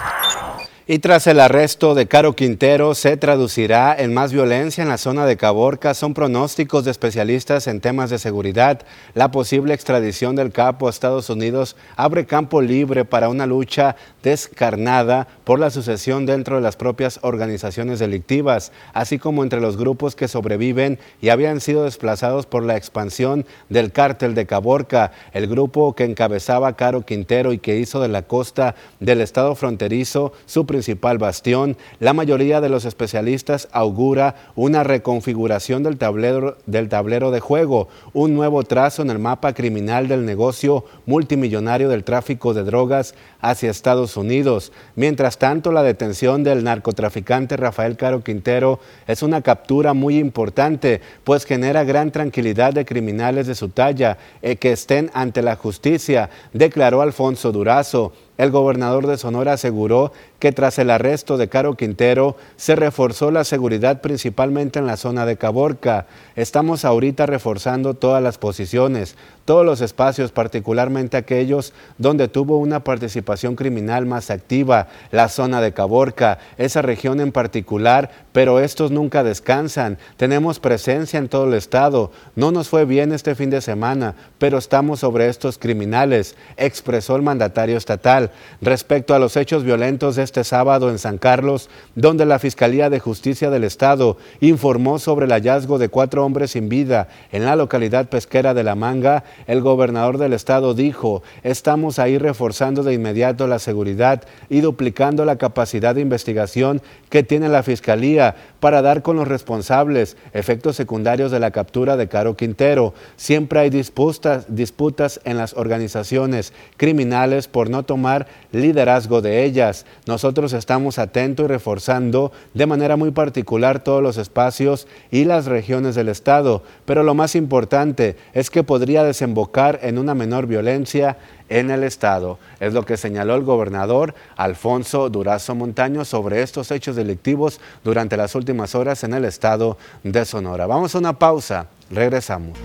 [0.91, 5.25] Y tras el arresto de Caro Quintero, se traducirá en más violencia en la zona
[5.25, 5.93] de Caborca.
[5.93, 8.81] Son pronósticos de especialistas en temas de seguridad.
[9.13, 15.29] La posible extradición del capo a Estados Unidos abre campo libre para una lucha descarnada
[15.45, 20.27] por la sucesión dentro de las propias organizaciones delictivas, así como entre los grupos que
[20.27, 26.03] sobreviven y habían sido desplazados por la expansión del cártel de Caborca, el grupo que
[26.03, 30.80] encabezaba Caro Quintero y que hizo de la costa del estado fronterizo su principal
[31.17, 37.87] bastión, la mayoría de los especialistas augura una reconfiguración del tablero, del tablero de juego,
[38.13, 43.71] un nuevo trazo en el mapa criminal del negocio multimillonario del tráfico de drogas hacia
[43.71, 44.71] Estados Unidos.
[44.95, 51.45] Mientras tanto, la detención del narcotraficante Rafael Caro Quintero es una captura muy importante, pues
[51.45, 57.01] genera gran tranquilidad de criminales de su talla eh, que estén ante la justicia, declaró
[57.01, 58.13] Alfonso Durazo.
[58.37, 63.43] El gobernador de Sonora aseguró que tras el arresto de Caro Quintero se reforzó la
[63.43, 66.07] seguridad principalmente en la zona de Caborca.
[66.35, 73.55] Estamos ahorita reforzando todas las posiciones, todos los espacios, particularmente aquellos donde tuvo una participación
[73.55, 79.99] criminal más activa, la zona de Caborca, esa región en particular, pero estos nunca descansan.
[80.17, 82.11] Tenemos presencia en todo el estado.
[82.35, 87.21] No nos fue bien este fin de semana, pero estamos sobre estos criminales, expresó el
[87.21, 88.31] mandatario estatal.
[88.59, 93.01] Respecto a los hechos violentos de este sábado en San Carlos, donde la Fiscalía de
[93.01, 98.07] Justicia del Estado informó sobre el hallazgo de cuatro hombres sin vida en la localidad
[98.07, 103.59] pesquera de La Manga, el gobernador del estado dijo, estamos ahí reforzando de inmediato la
[103.59, 109.27] seguridad y duplicando la capacidad de investigación que tiene la Fiscalía para dar con los
[109.27, 112.93] responsables, efectos secundarios de la captura de Caro Quintero.
[113.17, 119.85] Siempre hay disputas, disputas en las organizaciones criminales por no tomar liderazgo de ellas.
[120.21, 125.95] Nosotros estamos atentos y reforzando de manera muy particular todos los espacios y las regiones
[125.95, 131.17] del Estado, pero lo más importante es que podría desembocar en una menor violencia
[131.49, 132.37] en el Estado.
[132.59, 138.35] Es lo que señaló el gobernador Alfonso Durazo Montaño sobre estos hechos delictivos durante las
[138.35, 140.67] últimas horas en el Estado de Sonora.
[140.67, 142.59] Vamos a una pausa, regresamos.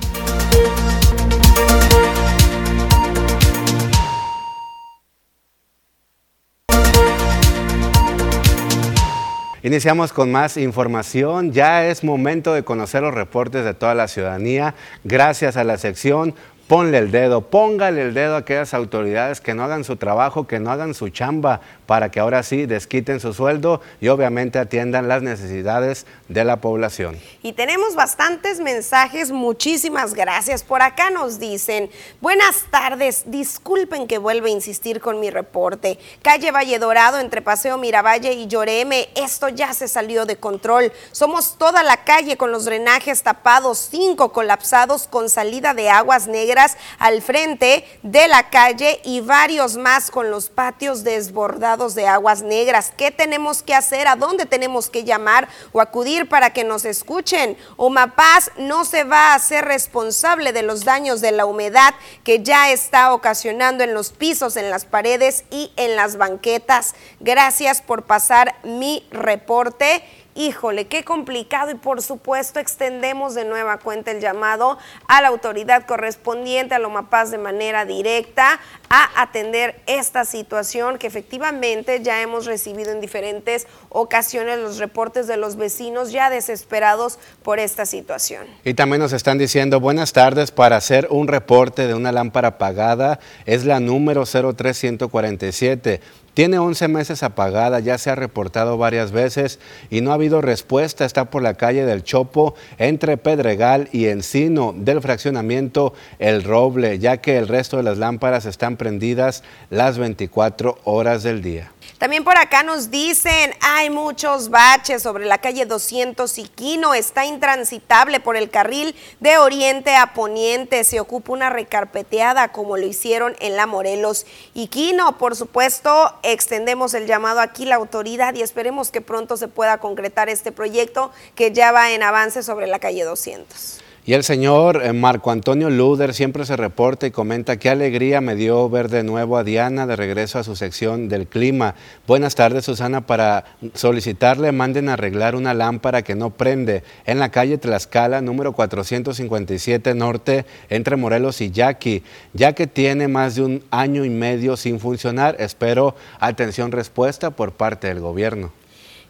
[9.67, 11.51] Iniciamos con más información.
[11.51, 14.77] Ya es momento de conocer los reportes de toda la ciudadanía.
[15.03, 19.63] Gracias a la sección Ponle el dedo, póngale el dedo a aquellas autoridades que no
[19.63, 23.81] hagan su trabajo, que no hagan su chamba, para que ahora sí desquiten su sueldo
[24.01, 27.19] y obviamente atiendan las necesidades de la población.
[27.43, 30.65] Y tenemos bastantes mensajes, muchísimas gracias.
[30.65, 31.89] Por acá nos dicen,
[32.21, 35.99] buenas tardes, disculpen que vuelva a insistir con mi reporte.
[36.23, 40.93] Calle Valle Dorado entre Paseo Miravalle y Lloreme, esto ya se salió de control.
[41.13, 46.77] Somos toda la calle con los drenajes tapados, cinco colapsados con salida de aguas negras
[46.99, 52.93] al frente de la calle y varios más con los patios desbordados de aguas negras.
[52.97, 54.09] ¿Qué tenemos que hacer?
[54.09, 57.57] ¿A dónde tenemos que llamar o acudir para que nos escuchen?
[57.77, 62.71] Omapaz no se va a hacer responsable de los daños de la humedad que ya
[62.71, 66.95] está ocasionando en los pisos, en las paredes y en las banquetas.
[67.21, 70.03] Gracias por pasar mi reporte
[70.37, 75.87] híjole, qué complicado y por supuesto extendemos de nueva cuenta el llamado a la autoridad
[75.87, 82.93] correspondiente, a Lomapaz de manera directa, a atender esta situación que efectivamente ya hemos recibido
[82.93, 88.47] en diferentes ocasiones los reportes de los vecinos ya desesperados por esta situación.
[88.65, 93.19] Y también nos están diciendo buenas tardes para hacer un reporte de una lámpara apagada,
[93.47, 96.01] es la número 03147.
[96.37, 101.07] Tiene 11 meses apagada, ya se ha reportado varias veces y no ha habido respuesta.
[101.07, 107.23] Está por la calle del Chopo, entre Pedregal y Encino, del fraccionamiento El Roble, ya
[107.23, 111.73] que el resto de las lámparas están prendidas las 24 horas del día.
[111.99, 117.25] También por acá nos dicen, hay muchos baches sobre la calle 200 y Quino, está
[117.25, 123.35] intransitable por el carril de oriente a poniente, se ocupa una recarpeteada como lo hicieron
[123.41, 125.17] en la Morelos y Quino.
[125.17, 130.29] Por supuesto, extendemos el llamado aquí la autoridad y esperemos que pronto se pueda concretar
[130.29, 133.86] este proyecto que ya va en avance sobre la calle 200.
[134.09, 138.37] Y el señor eh, Marco Antonio Luder siempre se reporta y comenta qué alegría me
[138.37, 141.75] dio ver de nuevo a Diana de regreso a su sección del clima.
[142.07, 143.05] Buenas tardes, Susana.
[143.05, 148.53] Para solicitarle, manden a arreglar una lámpara que no prende en la calle Tlaxcala, número
[148.53, 154.57] 457 Norte, entre Morelos y Yaqui, ya que tiene más de un año y medio
[154.57, 155.35] sin funcionar.
[155.41, 158.53] Espero atención respuesta por parte del gobierno.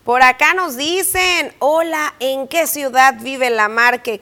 [0.06, 3.68] Por acá nos dicen, hola, ¿en qué ciudad vive la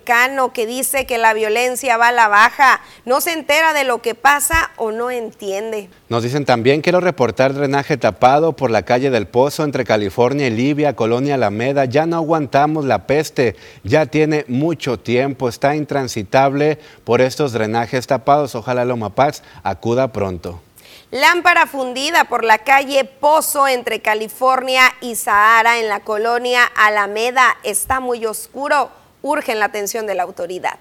[0.03, 2.81] Cano que dice que la violencia va a la baja?
[3.05, 5.91] ¿No se entera de lo que pasa o no entiende?
[6.09, 10.53] Nos dicen también, quiero reportar drenaje tapado por la calle del Pozo entre California y
[10.53, 11.85] Libia, Colonia Alameda.
[11.85, 18.55] Ya no aguantamos la peste, ya tiene mucho tiempo, está intransitable por estos drenajes tapados.
[18.55, 20.63] Ojalá Loma Paz acuda pronto.
[21.15, 27.57] Lámpara fundida por la calle Pozo entre California y Sahara en la colonia Alameda.
[27.63, 28.91] Está muy oscuro.
[29.23, 30.77] Urgen la atención de la autoridad.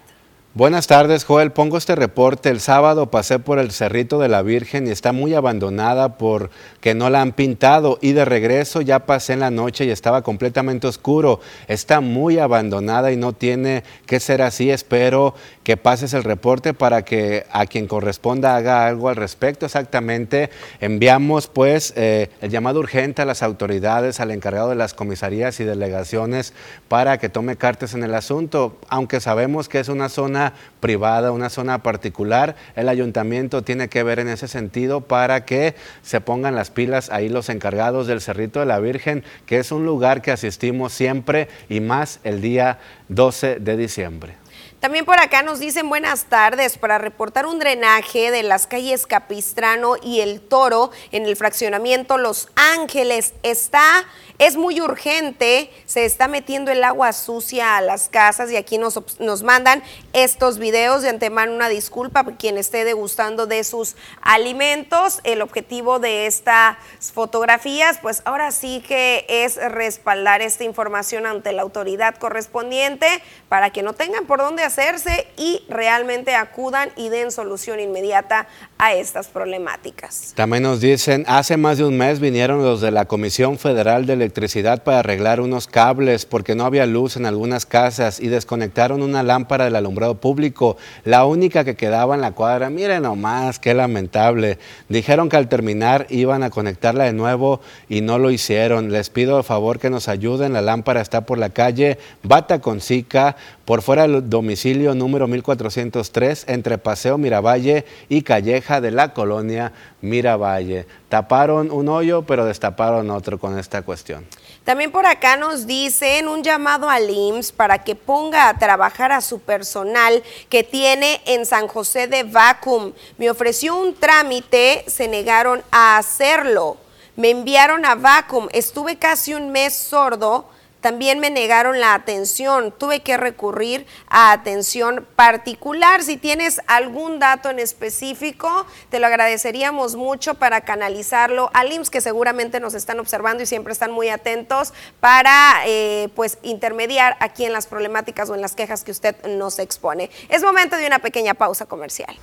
[0.55, 1.51] Buenas tardes, Joel.
[1.51, 2.49] Pongo este reporte.
[2.49, 7.09] El sábado pasé por el Cerrito de la Virgen y está muy abandonada porque no
[7.09, 7.97] la han pintado.
[8.01, 11.39] Y de regreso ya pasé en la noche y estaba completamente oscuro.
[11.67, 14.69] Está muy abandonada y no tiene que ser así.
[14.69, 19.65] Espero que pases el reporte para que a quien corresponda haga algo al respecto.
[19.65, 20.51] Exactamente.
[20.79, 25.63] Enviamos pues eh, el llamado urgente a las autoridades, al encargado de las comisarías y
[25.63, 26.53] delegaciones
[26.89, 28.77] para que tome cartas en el asunto.
[28.87, 30.42] Aunque sabemos que es una zona
[30.82, 36.19] privada, una zona particular, el ayuntamiento tiene que ver en ese sentido para que se
[36.19, 40.21] pongan las pilas ahí los encargados del Cerrito de la Virgen, que es un lugar
[40.21, 42.79] que asistimos siempre y más el día
[43.10, 44.43] 12 de diciembre.
[44.84, 49.95] También por acá nos dicen buenas tardes para reportar un drenaje de las calles Capistrano
[50.03, 53.34] y El Toro en el fraccionamiento Los Ángeles.
[53.43, 54.03] Está
[54.39, 59.00] es muy urgente, se está metiendo el agua sucia a las casas y aquí nos,
[59.19, 65.19] nos mandan estos videos de antemano una disculpa para quien esté degustando de sus alimentos.
[65.24, 66.78] El objetivo de estas
[67.13, 73.08] fotografías, pues ahora sí que es respaldar esta información ante la autoridad correspondiente
[73.50, 78.93] para que no tengan por dónde hacerse y realmente acudan y den solución inmediata a
[78.93, 80.34] estas problemáticas.
[80.36, 84.15] También nos dicen, hace más de un mes vinieron los de la Comisión Federal de
[84.23, 89.21] electricidad para arreglar unos cables porque no había luz en algunas casas y desconectaron una
[89.21, 92.69] lámpara del alumbrado público, la única que quedaba en la cuadra.
[92.69, 94.57] Miren nomás, qué lamentable.
[94.89, 98.91] Dijeron que al terminar iban a conectarla de nuevo y no lo hicieron.
[98.91, 100.53] Les pido el favor que nos ayuden.
[100.53, 106.45] La lámpara está por la calle Bata con Sica, por fuera del domicilio número 1403,
[106.47, 109.71] entre Paseo Miravalle y Calleja de la colonia
[110.03, 110.85] Miravalle.
[111.07, 114.27] Taparon un hoyo, pero destaparon otro con esta cuestión.
[114.65, 119.21] También por acá nos dicen un llamado al IMSS para que ponga a trabajar a
[119.21, 122.91] su personal que tiene en San José de Vacuum.
[123.17, 126.77] Me ofreció un trámite, se negaron a hacerlo.
[127.15, 130.49] Me enviaron a Vacuum, estuve casi un mes sordo
[130.84, 132.74] también me negaron la atención.
[132.78, 136.04] Tuve que recurrir a atención particular.
[136.04, 142.02] Si tienes algún dato en específico, te lo agradeceríamos mucho para canalizarlo al IMSS, que
[142.02, 147.54] seguramente nos están observando y siempre están muy atentos para eh, pues intermediar aquí en
[147.54, 150.12] las problemáticas o en las quejas que usted nos expone.
[150.28, 152.13] Es momento de una pequeña pausa comercial.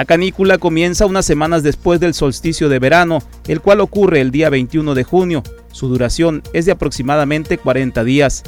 [0.00, 4.48] La canícula comienza unas semanas después del solsticio de verano, el cual ocurre el día
[4.48, 5.42] 21 de junio.
[5.72, 8.42] Su duración es de aproximadamente 40 días.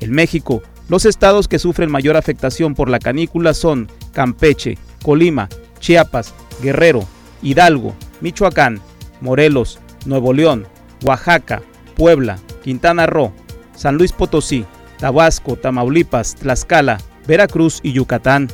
[0.00, 6.34] En México, los estados que sufren mayor afectación por la canícula son Campeche, Colima, Chiapas,
[6.60, 7.06] Guerrero,
[7.40, 8.80] Hidalgo, Michoacán,
[9.20, 10.66] Morelos, Nuevo León,
[11.04, 11.62] Oaxaca,
[11.94, 13.32] Puebla, Quintana Roo,
[13.76, 14.64] San Luis Potosí,
[14.98, 18.48] Tabasco, Tamaulipas, Tlaxcala, Veracruz y Yucatán.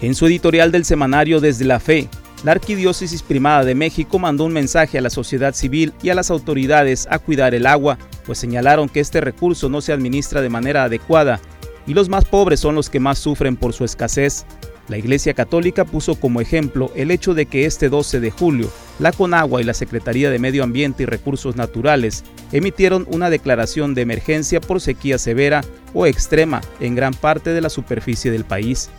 [0.00, 2.08] En su editorial del semanario Desde la Fe,
[2.44, 6.30] la Arquidiócesis Primada de México mandó un mensaje a la sociedad civil y a las
[6.30, 10.84] autoridades a cuidar el agua, pues señalaron que este recurso no se administra de manera
[10.84, 11.40] adecuada
[11.86, 14.44] y los más pobres son los que más sufren por su escasez.
[14.88, 19.12] La Iglesia Católica puso como ejemplo el hecho de que este 12 de julio, la
[19.12, 24.60] Conagua y la Secretaría de Medio Ambiente y Recursos Naturales emitieron una declaración de emergencia
[24.60, 25.62] por sequía severa
[25.94, 28.90] o extrema en gran parte de la superficie del país.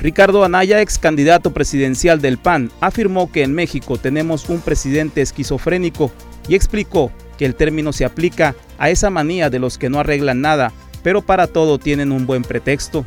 [0.00, 6.12] Ricardo Anaya, ex candidato presidencial del PAN, afirmó que en México tenemos un presidente esquizofrénico
[6.46, 10.40] y explicó que el término se aplica a esa manía de los que no arreglan
[10.40, 13.04] nada, pero para todo tienen un buen pretexto.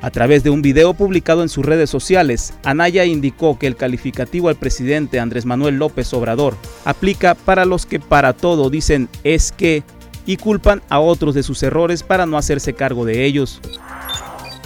[0.00, 4.48] A través de un video publicado en sus redes sociales, Anaya indicó que el calificativo
[4.48, 9.84] al presidente Andrés Manuel López Obrador aplica para los que para todo dicen es que
[10.26, 13.60] y culpan a otros de sus errores para no hacerse cargo de ellos.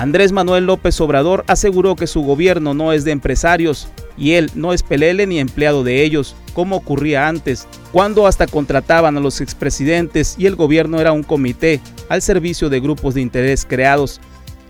[0.03, 3.87] Andrés Manuel López Obrador aseguró que su gobierno no es de empresarios
[4.19, 9.17] y él no es pelele ni empleado de ellos, como ocurría antes, cuando hasta contrataban
[9.17, 13.65] a los expresidentes y el gobierno era un comité al servicio de grupos de interés
[13.65, 14.21] creados.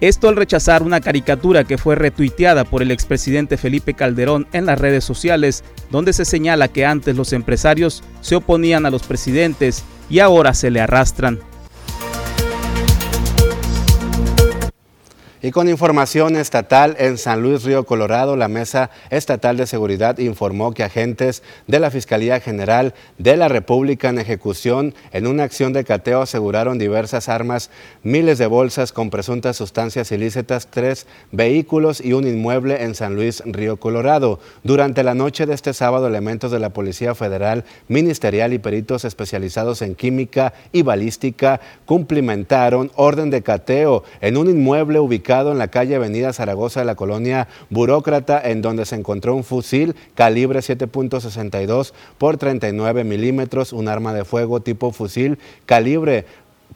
[0.03, 4.79] Esto al rechazar una caricatura que fue retuiteada por el expresidente Felipe Calderón en las
[4.79, 10.19] redes sociales, donde se señala que antes los empresarios se oponían a los presidentes y
[10.19, 11.41] ahora se le arrastran.
[15.45, 20.73] Y con información estatal en San Luis Río Colorado, la Mesa Estatal de Seguridad informó
[20.73, 25.83] que agentes de la Fiscalía General de la República en ejecución en una acción de
[25.83, 27.71] cateo aseguraron diversas armas,
[28.05, 33.43] miles de bolsas con presuntas sustancias ilícitas, tres vehículos y un inmueble en San Luis
[33.45, 34.39] Río Colorado.
[34.63, 39.83] Durante la noche de este sábado, elementos de la Policía Federal, Ministerial y peritos especializados
[39.83, 45.97] en química y balística cumplimentaron orden de cateo en un inmueble ubicado en la calle
[45.97, 52.37] Avenida Zaragoza de la colonia Burócrata, en donde se encontró un fusil calibre 7.62 por
[52.37, 56.27] 39 milímetros, un arma de fuego tipo fusil calibre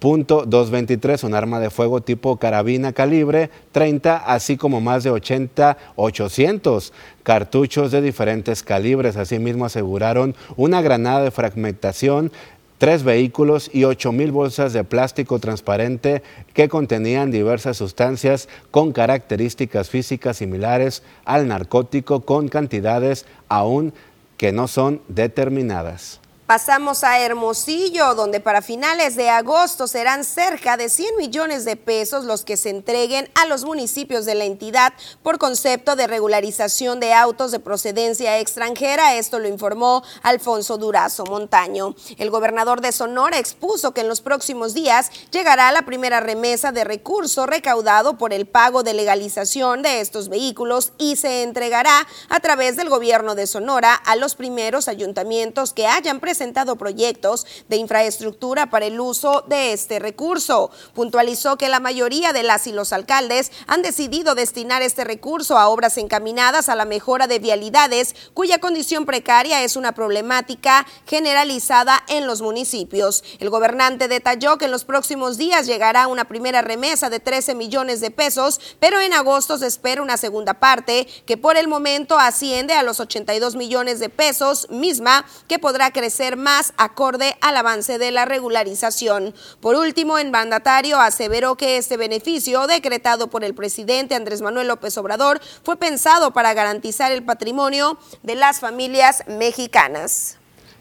[0.00, 6.92] .223, un arma de fuego tipo carabina calibre 30, así como más de 80, 800
[7.22, 9.16] cartuchos de diferentes calibres.
[9.16, 12.32] Asimismo aseguraron una granada de fragmentación
[12.78, 19.90] tres vehículos y ocho mil bolsas de plástico transparente que contenían diversas sustancias con características
[19.90, 23.92] físicas similares al narcótico con cantidades aún
[24.36, 26.20] que no son determinadas.
[26.46, 32.24] Pasamos a Hermosillo, donde para finales de agosto serán cerca de 100 millones de pesos
[32.24, 34.92] los que se entreguen a los municipios de la entidad
[35.24, 39.16] por concepto de regularización de autos de procedencia extranjera.
[39.16, 41.96] Esto lo informó Alfonso Durazo Montaño.
[42.16, 46.84] El gobernador de Sonora expuso que en los próximos días llegará la primera remesa de
[46.84, 52.76] recurso recaudado por el pago de legalización de estos vehículos y se entregará a través
[52.76, 58.68] del gobierno de Sonora a los primeros ayuntamientos que hayan presentado presentado proyectos de infraestructura
[58.68, 60.70] para el uso de este recurso.
[60.92, 65.68] Puntualizó que la mayoría de las y los alcaldes han decidido destinar este recurso a
[65.68, 72.26] obras encaminadas a la mejora de vialidades, cuya condición precaria es una problemática generalizada en
[72.26, 73.24] los municipios.
[73.38, 78.02] El gobernante detalló que en los próximos días llegará una primera remesa de 13 millones
[78.02, 82.74] de pesos, pero en agosto se espera una segunda parte que por el momento asciende
[82.74, 88.10] a los 82 millones de pesos, misma que podrá crecer más acorde al avance de
[88.10, 89.32] la regularización.
[89.60, 94.98] Por último, en mandatario aseveró que este beneficio decretado por el presidente Andrés Manuel López
[94.98, 100.38] Obrador fue pensado para garantizar el patrimonio de las familias mexicanas.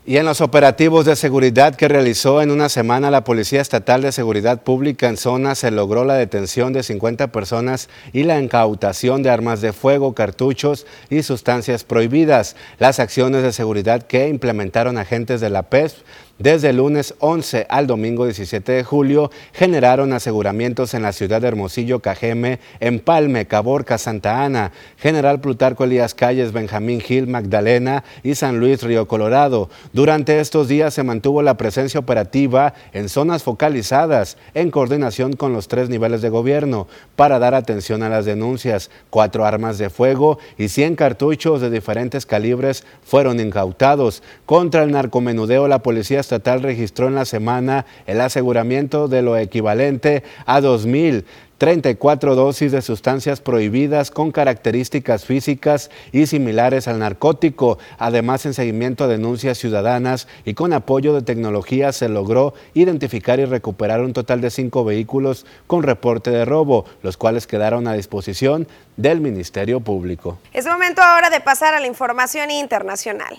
[0.08, 4.12] Y en los operativos de seguridad que realizó en una semana la Policía Estatal de
[4.12, 9.32] Seguridad Pública en zona se logró la detención de 50 personas y la incautación de
[9.32, 12.56] armas de fuego, cartuchos y sustancias prohibidas.
[12.78, 15.98] Las acciones de seguridad que implementaron agentes de la PESP
[16.38, 21.48] desde el lunes 11 al domingo 17 de julio generaron aseguramientos en la ciudad de
[21.48, 28.60] Hermosillo, Cajeme, Empalme, Caborca, Santa Ana, General Plutarco Elías Calles, Benjamín Gil, Magdalena y San
[28.60, 29.70] Luis Río Colorado.
[29.94, 35.70] Durante estos días se mantuvo la presencia operativa en zonas focalizadas en coordinación con los
[35.70, 38.90] tres niveles de gobierno para dar atención a las denuncias.
[39.10, 44.22] Cuatro armas de fuego y 100 cartuchos de diferentes calibres fueron incautados.
[44.46, 50.24] Contra el narcomenudeo, la policía estatal registró en la semana el aseguramiento de lo equivalente
[50.46, 57.78] a 2.034 dosis de sustancias prohibidas con características físicas y similares al narcótico.
[58.00, 63.46] Además, en seguimiento a denuncias ciudadanas y con apoyo de tecnología se logró identificar y
[63.46, 68.68] recuperar un total de cinco vehículos con reporte de robo, los cuales quedaron a disposición
[68.98, 70.40] del Ministerio Público.
[70.54, 73.38] Es momento ahora de pasar a la información internacional.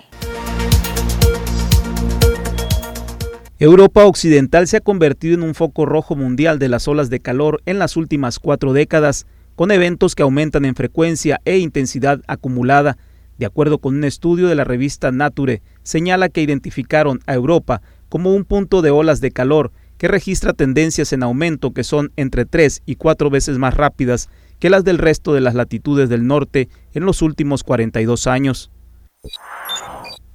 [3.59, 7.63] Europa Occidental se ha convertido en un foco rojo mundial de las olas de calor
[7.65, 12.99] en las últimas cuatro décadas, con eventos que aumentan en frecuencia e intensidad acumulada.
[13.39, 17.81] De acuerdo con un estudio de la revista Nature, señala que identificaron a Europa
[18.11, 22.45] como un punto de olas de calor que registra tendencias en aumento que son entre
[22.45, 24.29] tres y cuatro veces más rápidas
[24.59, 28.71] que las del resto de las latitudes del norte en los últimos 42 años.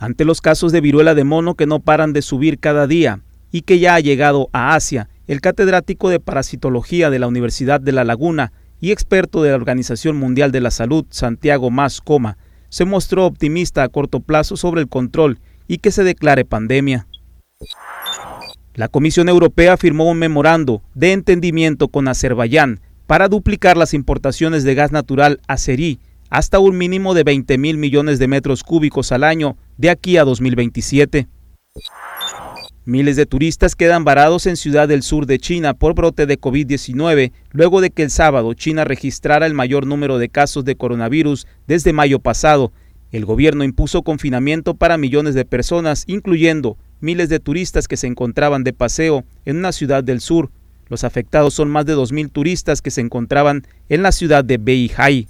[0.02, 3.22] Ante los casos de viruela de mono que no paran de subir cada día
[3.52, 7.92] y que ya ha llegado a Asia, el catedrático de parasitología de la Universidad de
[7.92, 12.40] La Laguna y experto de la Organización Mundial de la Salud, Santiago Mas Coma,
[12.70, 15.38] se mostró optimista a corto plazo sobre el control
[15.68, 17.06] y que se declare pandemia.
[18.74, 24.74] La Comisión Europea firmó un memorando de entendimiento con Azerbaiyán para duplicar las importaciones de
[24.74, 26.00] gas natural azerí
[26.32, 30.24] hasta un mínimo de 20 mil millones de metros cúbicos al año de aquí a
[30.24, 31.28] 2027.
[32.86, 37.34] Miles de turistas quedan varados en Ciudad del Sur de China por brote de COVID-19
[37.52, 41.94] luego de que el sábado China registrara el mayor número de casos de coronavirus desde
[41.94, 42.72] mayo pasado.
[43.12, 48.64] El gobierno impuso confinamiento para millones de personas, incluyendo miles de turistas que se encontraban
[48.64, 50.50] de paseo en una ciudad del sur.
[50.88, 55.28] Los afectados son más de 2.000 turistas que se encontraban en la ciudad de Beihai.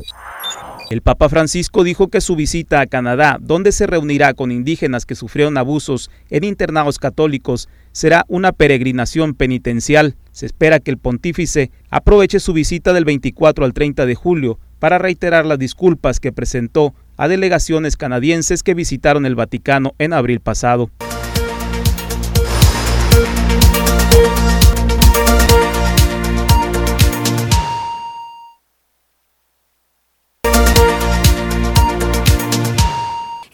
[0.92, 5.16] El Papa Francisco dijo que su visita a Canadá, donde se reunirá con indígenas que
[5.16, 10.18] sufrieron abusos en internados católicos, será una peregrinación penitencial.
[10.34, 14.98] Se espera que el pontífice aproveche su visita del 24 al 30 de julio para
[14.98, 20.92] reiterar las disculpas que presentó a delegaciones canadienses que visitaron el Vaticano en abril pasado.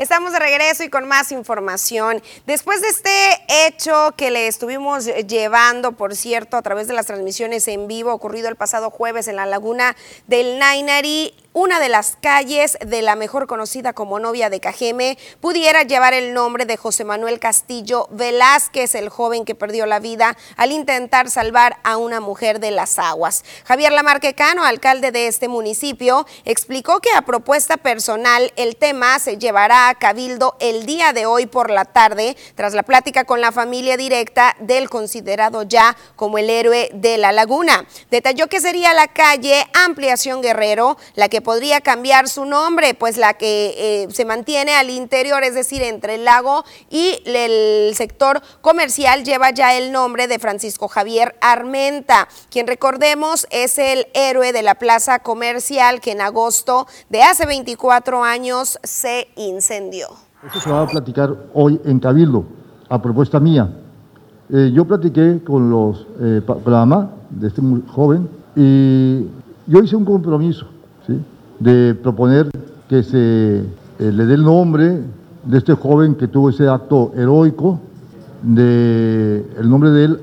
[0.07, 2.23] Estamos de regreso y con más información.
[2.45, 7.67] Después de este hecho que le estuvimos llevando, por cierto, a través de las transmisiones
[7.67, 9.97] en vivo, ocurrido el pasado jueves en la laguna
[10.27, 15.81] del Nainari, una de las calles de la mejor conocida como novia de Cajeme pudiera
[15.81, 20.71] llevar el nombre de José Manuel Castillo Velázquez, el joven que perdió la vida al
[20.71, 23.43] intentar salvar a una mujer de las aguas.
[23.65, 29.89] Javier Lamarquecano, alcalde de este municipio, explicó que a propuesta personal el tema se llevará
[29.89, 33.97] a cabildo el día de hoy por la tarde tras la plática con la familia
[33.97, 37.87] directa del considerado ya como el héroe de la laguna.
[38.11, 43.35] Detalló que sería la calle Ampliación Guerrero la que podría cambiar su nombre, pues la
[43.35, 49.23] que eh, se mantiene al interior, es decir, entre el lago y el sector comercial,
[49.23, 54.75] lleva ya el nombre de Francisco Javier Armenta, quien recordemos es el héroe de la
[54.75, 60.07] plaza comercial que en agosto de hace 24 años se incendió.
[60.45, 62.43] Eso se va a platicar hoy en Cabildo,
[62.89, 63.73] a propuesta mía.
[64.49, 66.41] Eh, yo platiqué con, los, eh,
[67.29, 69.21] de este joven y
[69.65, 70.67] yo hice un compromiso,
[71.07, 71.17] ¿sí?
[71.59, 72.49] De proponer
[72.87, 73.63] que se eh,
[73.99, 75.01] le dé el nombre
[75.43, 77.79] de este joven que tuvo ese acto heroico,
[78.43, 80.19] de el nombre de él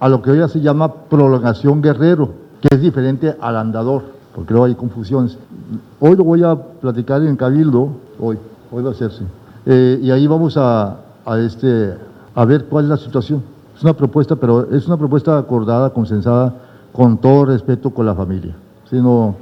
[0.00, 2.30] a lo que hoy se llama prolongación guerrero,
[2.60, 4.02] que es diferente al andador,
[4.34, 5.38] porque luego hay confusiones.
[6.00, 8.36] Hoy lo voy a platicar en Cabildo, hoy,
[8.70, 9.24] hoy va a hacerse.
[9.64, 11.94] Eh, y ahí vamos a, a, este,
[12.34, 13.42] a ver cuál es la situación.
[13.76, 16.54] Es una propuesta, pero es una propuesta acordada, consensada,
[16.92, 18.54] con todo respeto con la familia.
[18.90, 19.34] Sino,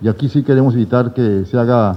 [0.00, 1.96] y aquí sí queremos evitar que se haga,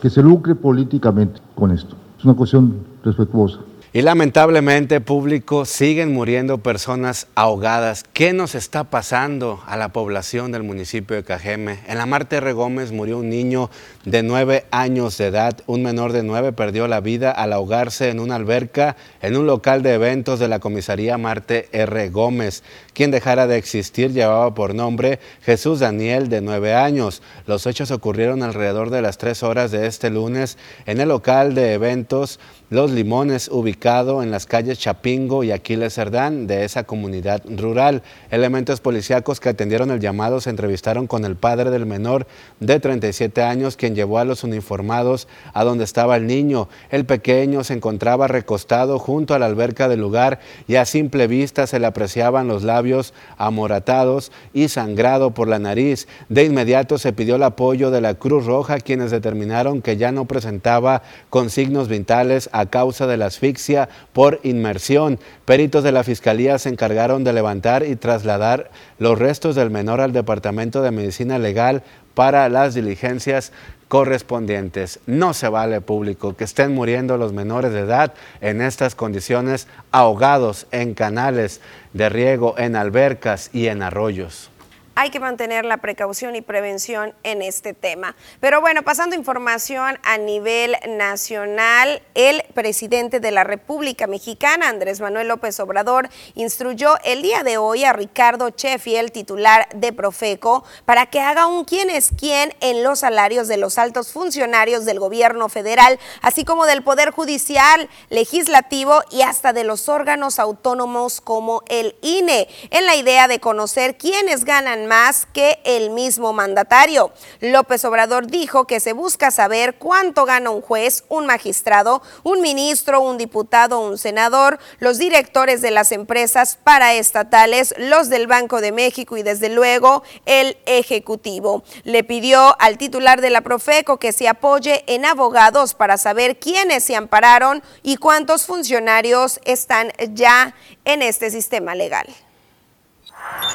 [0.00, 1.94] que se lucre políticamente con esto.
[2.18, 3.58] Es una cuestión respetuosa.
[3.96, 8.04] Y lamentablemente, público, siguen muriendo personas ahogadas.
[8.12, 11.78] ¿Qué nos está pasando a la población del municipio de Cajeme?
[11.88, 12.52] En la Marte R.
[12.52, 13.70] Gómez murió un niño
[14.04, 15.62] de nueve años de edad.
[15.66, 19.82] Un menor de nueve perdió la vida al ahogarse en una alberca en un local
[19.82, 22.10] de eventos de la comisaría Marte R.
[22.10, 22.64] Gómez.
[22.92, 27.22] Quien dejara de existir llevaba por nombre Jesús Daniel, de nueve años.
[27.46, 31.72] Los hechos ocurrieron alrededor de las tres horas de este lunes en el local de
[31.72, 38.02] eventos los Limones, ubicado en las calles Chapingo y Aquiles Cerdán de esa comunidad rural.
[38.28, 42.26] Elementos policíacos que atendieron el llamado se entrevistaron con el padre del menor
[42.58, 46.68] de 37 años, quien llevó a los uniformados a donde estaba el niño.
[46.90, 51.68] El pequeño se encontraba recostado junto a la alberca del lugar y a simple vista
[51.68, 56.08] se le apreciaban los labios amoratados y sangrado por la nariz.
[56.28, 60.24] De inmediato se pidió el apoyo de la Cruz Roja, quienes determinaron que ya no
[60.24, 65.18] presentaba con signos vitales a causa de la asfixia por inmersión.
[65.44, 70.12] Peritos de la Fiscalía se encargaron de levantar y trasladar los restos del menor al
[70.12, 71.82] Departamento de Medicina Legal
[72.14, 73.52] para las diligencias
[73.88, 75.00] correspondientes.
[75.06, 80.66] No se vale público que estén muriendo los menores de edad en estas condiciones ahogados
[80.70, 81.60] en canales
[81.92, 84.50] de riego, en albercas y en arroyos
[84.96, 88.16] hay que mantener la precaución y prevención en este tema.
[88.40, 95.28] Pero bueno, pasando información a nivel nacional, el presidente de la República Mexicana, Andrés Manuel
[95.28, 101.20] López Obrador, instruyó el día de hoy a Ricardo Sheffield, titular de Profeco, para que
[101.20, 105.98] haga un quién es quién en los salarios de los altos funcionarios del gobierno federal,
[106.22, 112.48] así como del Poder Judicial, Legislativo y hasta de los órganos autónomos como el INE,
[112.70, 117.12] en la idea de conocer quiénes ganan más que el mismo mandatario.
[117.40, 123.00] López Obrador dijo que se busca saber cuánto gana un juez, un magistrado, un ministro,
[123.00, 129.16] un diputado, un senador, los directores de las empresas paraestatales, los del Banco de México
[129.16, 131.62] y desde luego el Ejecutivo.
[131.84, 136.84] Le pidió al titular de la Profeco que se apoye en abogados para saber quiénes
[136.84, 142.06] se ampararon y cuántos funcionarios están ya en este sistema legal.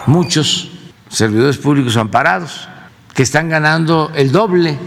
[0.05, 0.69] Muchos
[1.11, 2.67] servidores públicos amparados,
[3.13, 4.77] que están ganando el doble,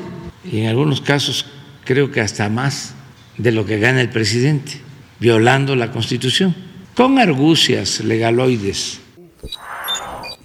[0.44, 1.46] y en algunos casos
[1.84, 2.94] creo que hasta más
[3.36, 4.80] de lo que gana el presidente,
[5.20, 6.54] violando la Constitución,
[6.94, 9.03] con argucias legaloides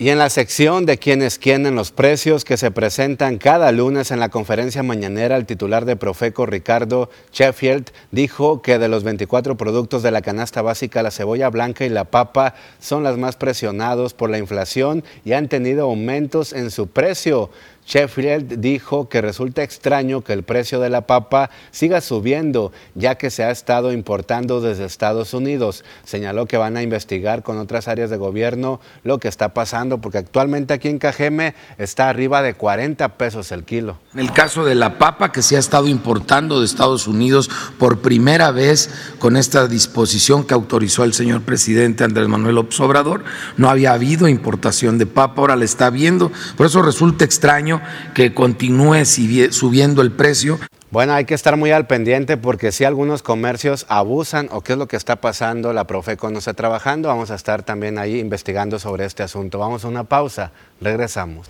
[0.02, 4.22] y en la sección de quienes quieren los precios que se presentan cada lunes en
[4.22, 10.02] la conferencia mañanera, el titular de Profeco, Ricardo Sheffield, dijo que de los 24 productos
[10.02, 14.30] de la canasta básica, la cebolla blanca y la papa son las más presionados por
[14.30, 17.50] la inflación y han tenido aumentos en su precio.
[17.90, 23.32] Sheffield dijo que resulta extraño que el precio de la papa siga subiendo, ya que
[23.32, 25.84] se ha estado importando desde Estados Unidos.
[26.04, 30.20] Señaló que van a investigar con otras áreas de gobierno lo que está pasando, porque
[30.20, 33.98] actualmente aquí en Cajeme está arriba de 40 pesos el kilo.
[34.14, 38.02] En el caso de la papa, que se ha estado importando de Estados Unidos por
[38.02, 43.24] primera vez con esta disposición que autorizó el señor presidente Andrés Manuel López Obrador,
[43.58, 46.32] no había habido importación de papa, ahora la está viendo.
[46.56, 47.79] Por eso resulta extraño
[48.14, 50.60] que continúe subiendo el precio.
[50.92, 54.80] Bueno, hay que estar muy al pendiente porque si algunos comercios abusan o qué es
[54.80, 58.80] lo que está pasando, la Profeco no está trabajando, vamos a estar también ahí investigando
[58.80, 59.60] sobre este asunto.
[59.60, 60.52] Vamos a una pausa,
[60.82, 61.48] regresamos.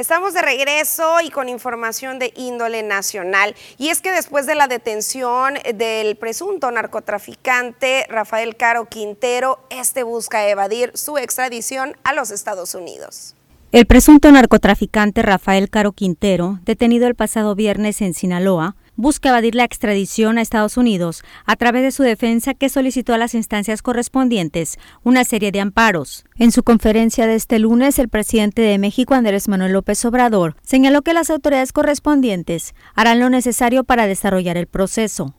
[0.00, 3.54] Estamos de regreso y con información de índole nacional.
[3.76, 10.48] Y es que después de la detención del presunto narcotraficante Rafael Caro Quintero, este busca
[10.48, 13.34] evadir su extradición a los Estados Unidos.
[13.72, 19.64] El presunto narcotraficante Rafael Caro Quintero, detenido el pasado viernes en Sinaloa, busca evadir la
[19.64, 24.78] extradición a Estados Unidos a través de su defensa que solicitó a las instancias correspondientes
[25.02, 26.24] una serie de amparos.
[26.36, 31.02] En su conferencia de este lunes, el presidente de México, Andrés Manuel López Obrador, señaló
[31.02, 35.34] que las autoridades correspondientes harán lo necesario para desarrollar el proceso.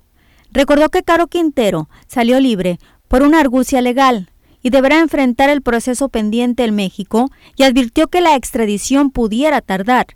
[0.51, 4.31] Recordó que Caro Quintero salió libre por una argucia legal
[4.61, 10.07] y deberá enfrentar el proceso pendiente en México y advirtió que la extradición pudiera tardar.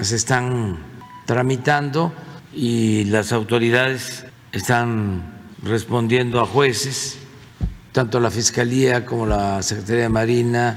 [0.00, 0.78] Se están
[1.24, 2.12] tramitando
[2.56, 5.22] y las autoridades están
[5.62, 7.18] respondiendo a jueces,
[7.92, 10.76] tanto la Fiscalía como la Secretaría de Marina,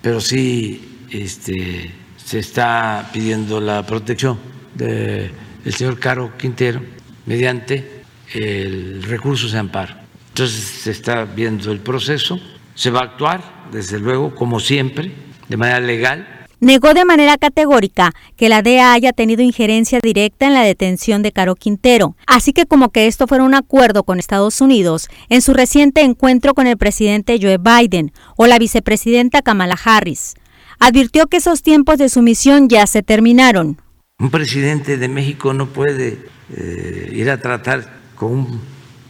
[0.00, 4.38] pero sí este, se está pidiendo la protección
[4.74, 5.30] del
[5.70, 6.80] señor Caro Quintero
[7.26, 8.02] mediante
[8.34, 9.94] el recurso de amparo.
[10.30, 12.40] Entonces se está viendo el proceso
[12.74, 15.12] se va a actuar, desde luego, como siempre,
[15.48, 16.41] de manera legal.
[16.62, 21.32] Negó de manera categórica que la DEA haya tenido injerencia directa en la detención de
[21.32, 25.54] Caro Quintero, así que como que esto fuera un acuerdo con Estados Unidos en su
[25.54, 30.34] reciente encuentro con el presidente Joe Biden o la vicepresidenta Kamala Harris.
[30.78, 33.82] Advirtió que esos tiempos de sumisión ya se terminaron.
[34.20, 38.60] Un presidente de México no puede eh, ir a tratar con un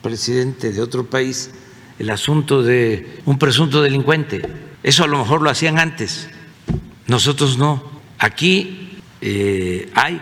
[0.01, 1.51] presidente de otro país
[1.99, 4.41] el asunto de un presunto delincuente.
[4.83, 6.31] Eso a lo mejor lo hacían antes,
[7.13, 7.83] nosotros no.
[8.19, 10.21] Aquí eh, hay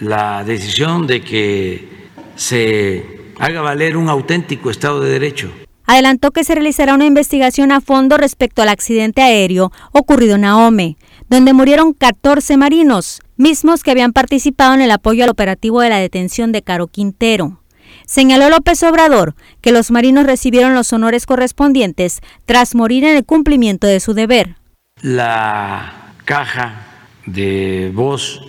[0.00, 5.52] la decisión de que se haga valer un auténtico Estado de Derecho.
[5.86, 10.96] Adelantó que se realizará una investigación a fondo respecto al accidente aéreo ocurrido en Ahome,
[11.28, 15.98] donde murieron 14 marinos, mismos que habían participado en el apoyo al operativo de la
[15.98, 17.60] detención de Caro Quintero.
[18.04, 23.86] Señaló López Obrador que los marinos recibieron los honores correspondientes tras morir en el cumplimiento
[23.86, 24.56] de su deber.
[25.02, 26.86] La caja
[27.26, 28.40] de voz,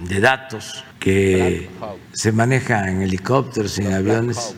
[0.00, 1.70] de datos que
[2.12, 4.56] se maneja en helicópteros y en aviones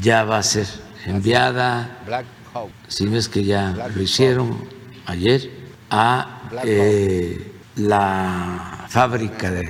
[0.00, 0.66] ya va a ser
[1.06, 1.98] enviada,
[2.88, 4.68] si no es que ya lo hicieron
[5.06, 5.50] ayer,
[5.90, 9.68] a eh, la fábrica de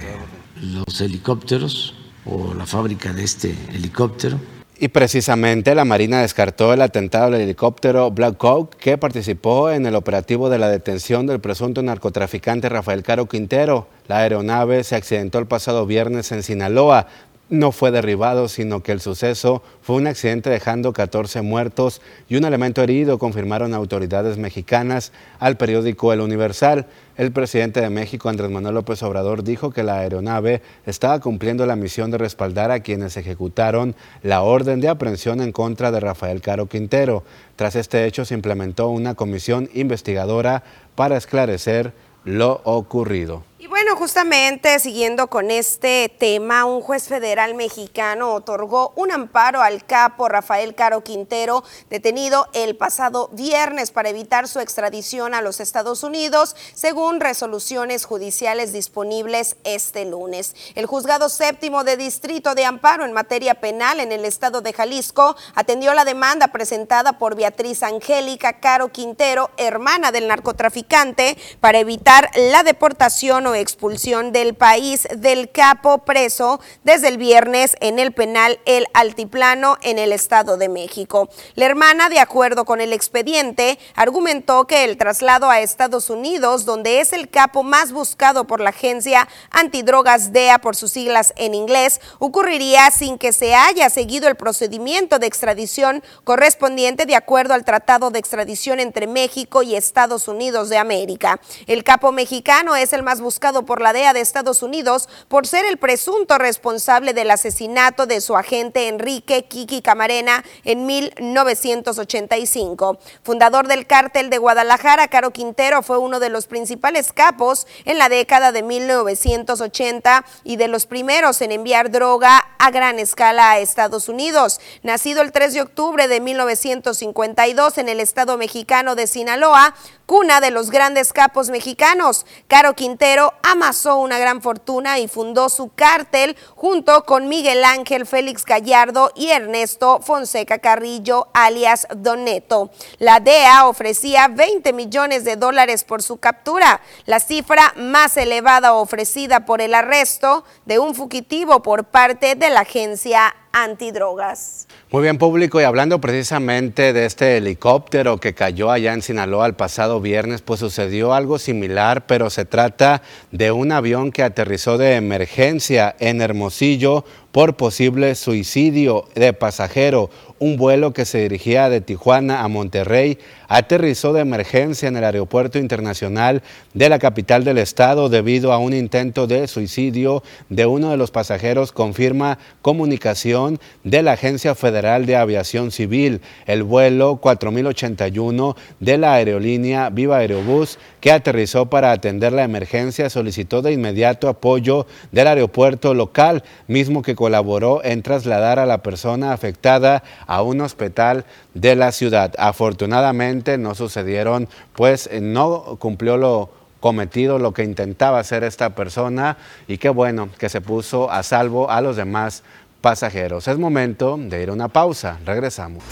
[0.61, 4.41] los helicópteros o la fábrica de este helicóptero.
[4.81, 9.97] Y precisamente la Marina descartó el atentado del helicóptero Black Hawk que participó en el
[9.97, 13.89] operativo de la detención del presunto narcotraficante Rafael Caro Quintero.
[14.07, 17.09] La aeronave se accidentó el pasado viernes en Sinaloa
[17.51, 22.45] no fue derribado, sino que el suceso fue un accidente dejando 14 muertos y un
[22.45, 26.87] elemento herido, confirmaron autoridades mexicanas al periódico El Universal.
[27.17, 31.77] El presidente de México, Andrés Manuel López Obrador, dijo que la aeronave estaba cumpliendo la
[31.77, 36.67] misión de respaldar a quienes ejecutaron la orden de aprehensión en contra de Rafael Caro
[36.67, 37.25] Quintero.
[37.57, 40.63] Tras este hecho se implementó una comisión investigadora
[40.95, 41.93] para esclarecer
[42.25, 43.43] lo ocurrido.
[43.69, 50.27] Bueno, justamente siguiendo con este tema, un juez federal mexicano otorgó un amparo al capo
[50.27, 56.57] Rafael Caro Quintero, detenido el pasado viernes para evitar su extradición a los Estados Unidos,
[56.73, 60.57] según resoluciones judiciales disponibles este lunes.
[60.75, 65.37] El juzgado séptimo de distrito de amparo en materia penal en el estado de Jalisco
[65.55, 72.63] atendió la demanda presentada por Beatriz Angélica Caro Quintero, hermana del narcotraficante, para evitar la
[72.63, 79.77] deportación expulsión del país del capo preso desde el viernes en el penal El Altiplano
[79.83, 81.29] en el Estado de México.
[81.55, 87.01] La hermana, de acuerdo con el expediente, argumentó que el traslado a Estados Unidos, donde
[87.01, 92.01] es el capo más buscado por la agencia antidrogas DEA por sus siglas en inglés,
[92.19, 98.11] ocurriría sin que se haya seguido el procedimiento de extradición correspondiente de acuerdo al Tratado
[98.11, 101.41] de Extradición entre México y Estados Unidos de América.
[101.67, 105.65] El capo mexicano es el más buscado por la DEA de Estados Unidos por ser
[105.65, 112.99] el presunto responsable del asesinato de su agente Enrique Kiki Camarena en 1985.
[113.23, 118.09] Fundador del cártel de Guadalajara, Caro Quintero fue uno de los principales capos en la
[118.09, 124.09] década de 1980 y de los primeros en enviar droga a gran escala a Estados
[124.09, 124.61] Unidos.
[124.83, 129.75] Nacido el 3 de octubre de 1952 en el estado mexicano de Sinaloa,
[130.07, 132.27] cuna de los grandes capos mexicanos.
[132.49, 138.45] Caro Quintero amasó una gran fortuna y fundó su cártel junto con Miguel Ángel Félix
[138.45, 142.71] Gallardo y Ernesto Fonseca Carrillo, alias Doneto.
[142.99, 149.45] La DEA ofrecía 20 millones de dólares por su captura, la cifra más elevada ofrecida
[149.45, 154.67] por el arresto de un fugitivo por parte de la agencia antidrogas.
[154.91, 159.55] Muy bien, público, y hablando precisamente de este helicóptero que cayó allá en Sinaloa el
[159.55, 164.97] pasado viernes, pues sucedió algo similar, pero se trata de un avión que aterrizó de
[164.97, 170.11] emergencia en Hermosillo por posible suicidio de pasajero.
[170.41, 173.19] Un vuelo que se dirigía de Tijuana a Monterrey
[173.49, 176.43] aterrizó de emergencia en el aeropuerto internacional
[176.75, 181.11] de la capital del estado debido a un intento de suicidio de uno de los
[181.11, 186.21] pasajeros, confirma comunicación de la Agencia Federal de Aviación Civil.
[186.47, 193.63] El vuelo 4081 de la aerolínea Viva Aerobús, que aterrizó para atender la emergencia, solicitó
[193.63, 200.03] de inmediato apoyo del aeropuerto local, mismo que colaboró en trasladar a la persona afectada
[200.27, 201.25] a un hospital
[201.55, 202.35] de la ciudad.
[202.39, 209.37] Afortunadamente no sucedieron, pues no cumplió lo cometido, lo que intentaba hacer esta persona
[209.67, 212.43] y qué bueno que se puso a salvo a los demás
[212.81, 213.49] pasajeros.
[213.49, 215.19] Es momento de ir a una pausa.
[215.25, 215.83] Regresamos.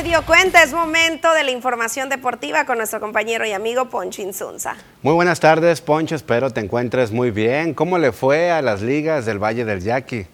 [0.00, 4.22] Se dio cuenta, es momento de la información deportiva con nuestro compañero y amigo Poncho
[4.22, 4.74] Insunza.
[5.02, 7.74] Muy buenas tardes, Poncho, espero te encuentres muy bien.
[7.74, 10.24] ¿Cómo le fue a las ligas del Valle del Yaqui?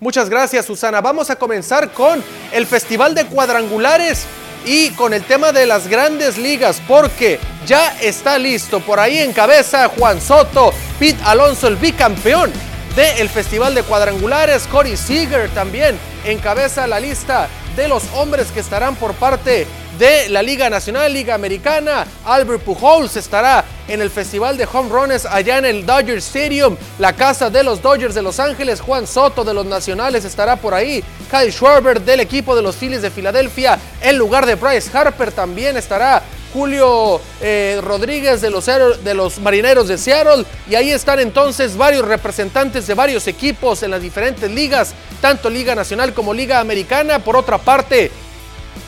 [0.02, 1.00] Muchas gracias Susana.
[1.00, 4.26] Vamos a comenzar con el Festival de Cuadrangulares
[4.66, 9.32] y con el tema de las grandes ligas, porque ya está listo por ahí en
[9.32, 12.52] cabeza Juan Soto, Pete Alonso, el bicampeón
[12.96, 18.96] del Festival de Cuadrangulares, Corey Seager también encabeza la lista de los hombres que estarán
[18.96, 19.68] por parte
[19.98, 22.06] de la Liga Nacional, Liga Americana.
[22.26, 27.14] Albert Pujols estará en el Festival de Home Runs allá en el Dodger Stadium, la
[27.14, 28.82] casa de los Dodgers de Los Ángeles.
[28.82, 31.04] Juan Soto de los Nacionales estará por ahí.
[31.30, 35.78] Kyle Schwarber del equipo de los Phillies de Filadelfia en lugar de Bryce Harper también
[35.78, 36.24] estará.
[36.54, 40.46] Julio eh, Rodríguez de los, de los Marineros de Seattle.
[40.70, 45.76] Y ahí están entonces varios representantes de varios equipos en las diferentes ligas, tanto Liga
[45.76, 47.20] Nacional como Liga Americana.
[47.20, 48.12] Por otra parte,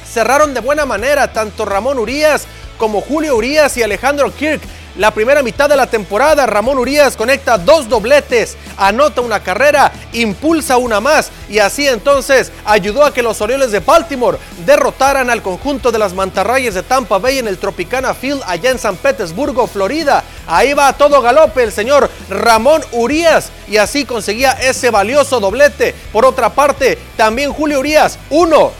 [0.05, 2.45] cerraron de buena manera tanto Ramón Urias
[2.77, 4.61] como Julio Urias y Alejandro Kirk
[4.95, 10.77] la primera mitad de la temporada, Ramón Urias conecta dos dobletes, anota una carrera, impulsa
[10.77, 15.91] una más y así entonces ayudó a que los Orioles de Baltimore derrotaran al conjunto
[15.91, 20.23] de las mantarrayas de Tampa Bay en el Tropicana Field allá en San Petersburgo, Florida.
[20.45, 25.95] Ahí va a todo galope el señor Ramón Urias y así conseguía ese valioso doblete.
[26.11, 28.71] Por otra parte, también Julio Urias, uno,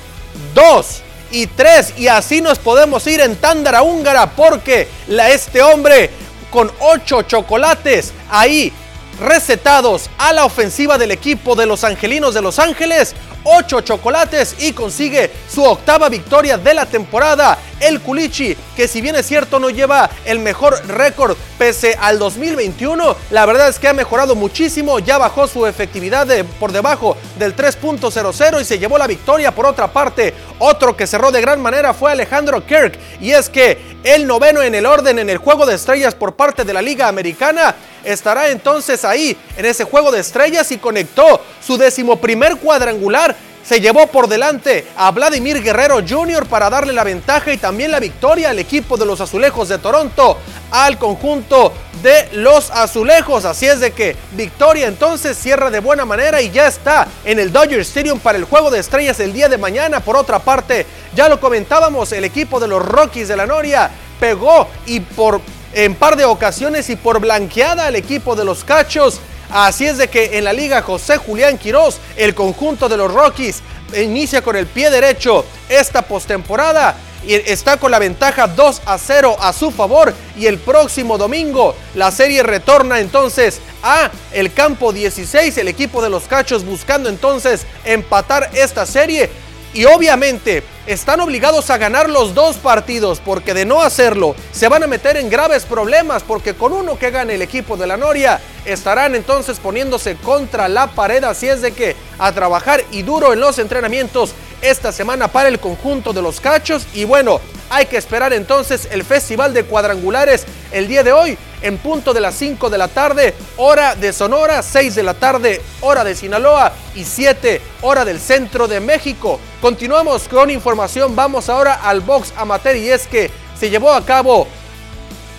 [0.53, 1.01] dos,
[1.34, 6.11] y tres y así nos podemos ir en tándara húngara porque la, este hombre
[6.51, 8.71] con ocho chocolates ahí
[9.20, 14.74] recetados a la ofensiva del equipo de los Angelinos de Los Ángeles 8 chocolates y
[14.74, 17.57] consigue su octava victoria de la temporada.
[17.80, 23.16] El Culichi, que si bien es cierto no lleva el mejor récord pese al 2021,
[23.32, 26.28] la verdad es que ha mejorado muchísimo, ya bajó su efectividad
[26.59, 29.53] por debajo del 3.00 y se llevó la victoria.
[29.53, 33.93] Por otra parte, otro que cerró de gran manera fue Alejandro Kirk y es que
[34.04, 37.08] el noveno en el orden en el juego de estrellas por parte de la Liga
[37.08, 43.80] Americana estará entonces ahí en ese juego de estrellas y conectó su decimoprimer cuadrangular se
[43.80, 46.45] llevó por delante a Vladimir Guerrero Jr.
[46.45, 50.38] para darle la ventaja y también la victoria al equipo de los Azulejos de Toronto,
[50.72, 53.45] al conjunto de los Azulejos.
[53.45, 57.51] Así es de que victoria entonces cierra de buena manera y ya está en el
[57.53, 60.01] Dodger Stadium para el juego de estrellas el día de mañana.
[60.01, 60.86] Por otra parte,
[61.16, 63.89] ya lo comentábamos, el equipo de los Rockies de la Noria
[64.20, 65.41] pegó y por
[65.74, 69.20] en par de ocasiones y por blanqueada al equipo de los Cachos
[69.54, 73.62] Así es de que en la liga José Julián Quirós, el conjunto de los Rockies
[73.95, 79.38] inicia con el pie derecho esta postemporada y está con la ventaja 2 a 0
[79.39, 80.12] a su favor.
[80.39, 86.10] Y el próximo domingo la serie retorna entonces a el campo 16 el equipo de
[86.10, 89.30] los Cachos buscando entonces empatar esta serie
[89.74, 94.84] y obviamente están obligados a ganar los dos partidos porque de no hacerlo se van
[94.84, 98.39] a meter en graves problemas porque con uno que gane el equipo de la Noria
[98.65, 101.24] estarán entonces poniéndose contra la pared.
[101.24, 105.59] Así es de que a trabajar y duro en los entrenamientos esta semana para el
[105.59, 106.86] conjunto de los cachos.
[106.93, 111.78] Y bueno hay que esperar entonces el festival de cuadrangulares el día de hoy en
[111.78, 116.03] punto de las 5 de la tarde, hora de Sonora, 6 de la tarde, hora
[116.03, 119.39] de Sinaloa y 7 hora del centro de México.
[119.61, 124.47] Continuamos con información, vamos ahora al box amateur y es que se llevó a cabo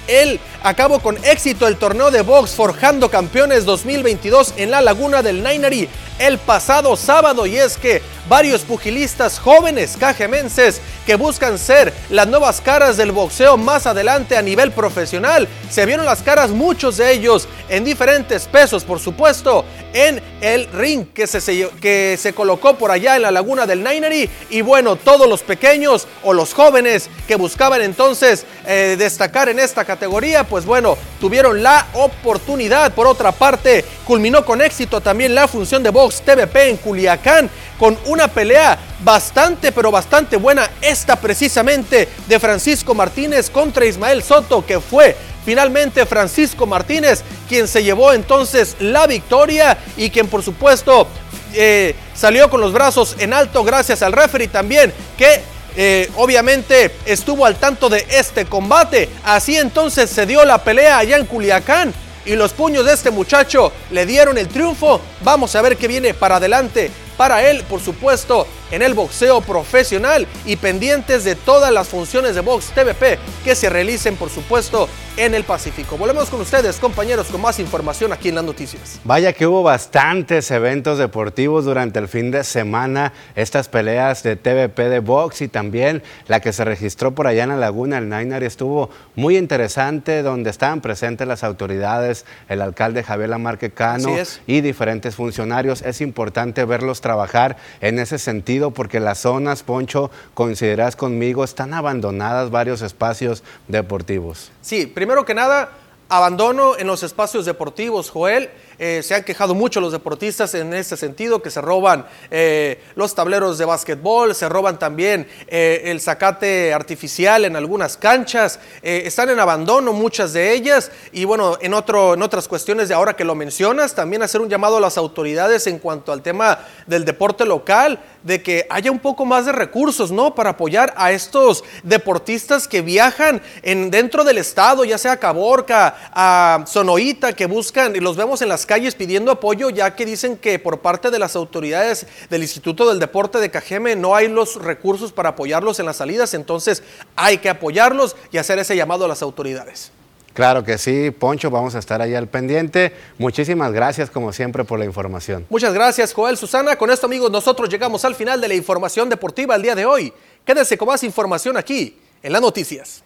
[0.08, 5.42] el acabó con éxito el torneo de box Forjando Campeones 2022 en la Laguna del
[5.42, 5.88] Nainari
[6.18, 12.60] el pasado sábado y es que varios pugilistas jóvenes cajemenses que buscan ser las nuevas
[12.60, 15.46] caras del boxeo más adelante a nivel profesional.
[15.70, 21.06] Se vieron las caras muchos de ellos en diferentes pesos, por supuesto, en el ring
[21.12, 24.30] que se, que se colocó por allá en la laguna del Nainery.
[24.50, 29.84] Y bueno, todos los pequeños o los jóvenes que buscaban entonces eh, destacar en esta
[29.84, 32.94] categoría, pues bueno, tuvieron la oportunidad.
[32.94, 37.98] Por otra parte, culminó con éxito también la función de Box TVP en Culiacán con
[38.06, 40.70] una pelea bastante, pero bastante buena.
[40.80, 47.82] Esta precisamente de Francisco Martínez contra Ismael Soto, que fue finalmente Francisco Martínez quien se
[47.82, 51.08] llevó entonces la victoria y quien por supuesto
[51.52, 55.42] eh, salió con los brazos en alto gracias al referee también que
[55.76, 59.08] eh, obviamente estuvo al tanto de este combate.
[59.24, 61.92] Así entonces se dio la pelea allá en Culiacán
[62.24, 65.00] y los puños de este muchacho le dieron el triunfo.
[65.22, 70.26] Vamos a ver qué viene para adelante para él, por supuesto, en el boxeo profesional
[70.44, 75.34] y pendientes de todas las funciones de Box TVP que se realicen, por supuesto, en
[75.34, 75.96] el Pacífico.
[75.96, 79.00] Volvemos con ustedes, compañeros, con más información aquí en las noticias.
[79.04, 84.88] Vaya que hubo bastantes eventos deportivos durante el fin de semana, estas peleas de TVP
[84.88, 88.42] de box y también la que se registró por allá en la laguna, el Niner,
[88.42, 95.14] estuvo muy interesante, donde estaban presentes las autoridades, el alcalde Javier Lamarque Cano y diferentes
[95.14, 95.82] funcionarios.
[95.82, 102.50] Es importante verlos trabajar en ese sentido porque las zonas, Poncho, coincidirás conmigo, están abandonadas
[102.50, 104.50] varios espacios deportivos.
[104.60, 105.70] Sí, primero que nada,
[106.08, 108.50] abandono en los espacios deportivos, Joel.
[108.78, 113.14] Eh, se han quejado mucho los deportistas en ese sentido, que se roban eh, los
[113.14, 119.40] tableros de básquetbol, se roban también eh, el zacate artificial en algunas canchas, están en
[119.40, 123.34] abandono muchas de ellas y bueno, en, otro, en otras cuestiones de ahora que lo
[123.34, 128.00] mencionas, también hacer un llamado a las autoridades en cuanto al tema del deporte local,
[128.22, 130.34] de que haya un poco más de recursos, ¿no?
[130.34, 136.10] Para apoyar a estos deportistas que viajan en, dentro del estado, ya sea a Caborca,
[136.12, 140.36] a Sonoita, que buscan, y los vemos en las calles pidiendo apoyo ya que dicen
[140.36, 144.62] que por parte de las autoridades del Instituto del Deporte de Cajeme no hay los
[144.62, 146.82] recursos para apoyarlos en las salidas, entonces
[147.16, 149.92] hay que apoyarlos y hacer ese llamado a las autoridades.
[150.34, 152.92] Claro que sí, Poncho, vamos a estar ahí al pendiente.
[153.18, 155.46] Muchísimas gracias como siempre por la información.
[155.48, 156.74] Muchas gracias, Joel, Susana.
[156.76, 160.12] Con esto, amigos, nosotros llegamos al final de la información deportiva el día de hoy.
[160.44, 163.04] Quédese con más información aquí en las noticias.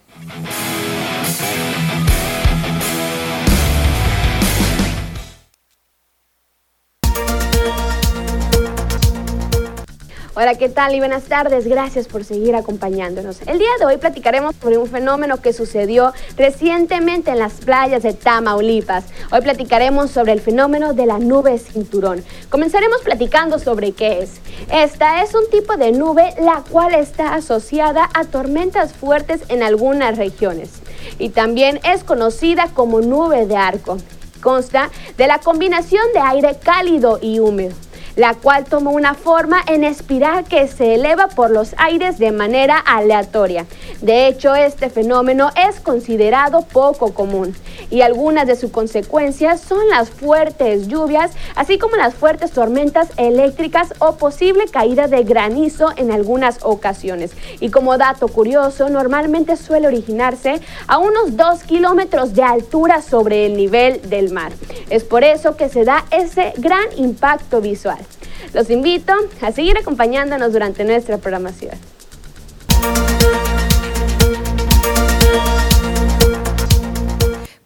[10.41, 11.67] Hola, ¿qué tal y buenas tardes?
[11.67, 13.41] Gracias por seguir acompañándonos.
[13.45, 18.13] El día de hoy platicaremos sobre un fenómeno que sucedió recientemente en las playas de
[18.13, 19.07] Tamaulipas.
[19.33, 22.23] Hoy platicaremos sobre el fenómeno de la nube cinturón.
[22.51, 24.35] Comenzaremos platicando sobre qué es.
[24.71, 30.19] Esta es un tipo de nube la cual está asociada a tormentas fuertes en algunas
[30.19, 30.71] regiones
[31.19, 33.99] y también es conocida como nube de arco.
[34.41, 37.75] Consta de la combinación de aire cálido y húmedo
[38.19, 42.77] la cual toma una forma en espiral que se eleva por los aires de manera
[42.77, 43.65] aleatoria.
[44.03, 47.55] De hecho, este fenómeno es considerado poco común
[47.91, 53.95] y algunas de sus consecuencias son las fuertes lluvias, así como las fuertes tormentas eléctricas
[54.01, 57.31] o posible caída de granizo en algunas ocasiones.
[57.61, 63.57] Y como dato curioso, normalmente suele originarse a unos 2 kilómetros de altura sobre el
[63.57, 64.51] nivel del mar.
[64.91, 68.08] Es por eso que se da ese gran impacto visual.
[68.55, 71.79] Los invito a seguir acompañándonos durante nuestra programación.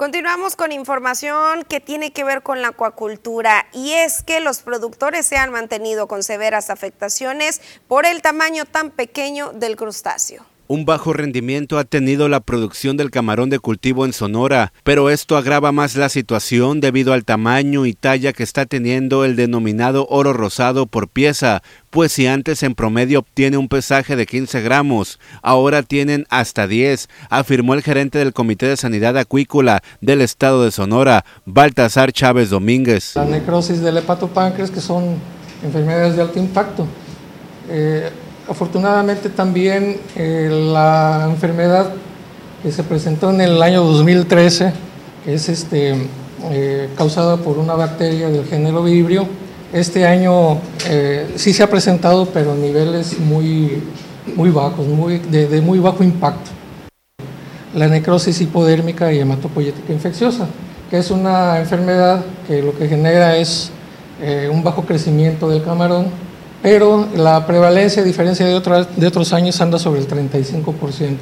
[0.02, 5.26] Continuamos con información que tiene que ver con la acuacultura y es que los productores
[5.26, 10.44] se han mantenido con severas afectaciones por el tamaño tan pequeño del crustáceo.
[10.72, 15.36] Un bajo rendimiento ha tenido la producción del camarón de cultivo en Sonora, pero esto
[15.36, 20.32] agrava más la situación debido al tamaño y talla que está teniendo el denominado oro
[20.32, 25.82] rosado por pieza, pues si antes en promedio obtiene un pesaje de 15 gramos, ahora
[25.82, 31.26] tienen hasta 10, afirmó el gerente del Comité de Sanidad Acuícola del Estado de Sonora,
[31.44, 33.14] Baltasar Chávez Domínguez.
[33.14, 35.16] La necrosis del hepatopáncreas, que son
[35.62, 36.86] enfermedades de alto impacto.
[37.68, 38.10] Eh,
[38.48, 41.90] afortunadamente también eh, la enfermedad
[42.62, 44.72] que se presentó en el año 2013,
[45.24, 45.94] que es este,
[46.50, 49.26] eh, causada por una bacteria del género vibrio,
[49.72, 53.82] este año eh, sí se ha presentado, pero a niveles muy,
[54.36, 56.50] muy bajos, muy, de, muy bajo impacto.
[57.74, 60.46] La necrosis hipodérmica y hematopoyética infecciosa,
[60.90, 63.70] que es una enfermedad que lo que genera es
[64.52, 66.06] un bajo crecimiento del camarón,
[66.62, 71.16] pero la prevalencia, a diferencia de, de otros años, anda sobre el 35%.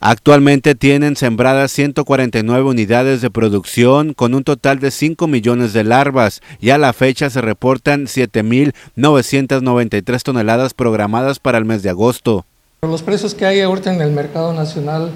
[0.00, 6.42] Actualmente tienen sembradas 149 unidades de producción con un total de 5 millones de larvas
[6.60, 12.44] y a la fecha se reportan 7.993 toneladas programadas para el mes de agosto.
[12.82, 15.10] Los precios que hay ahorita en el mercado nacional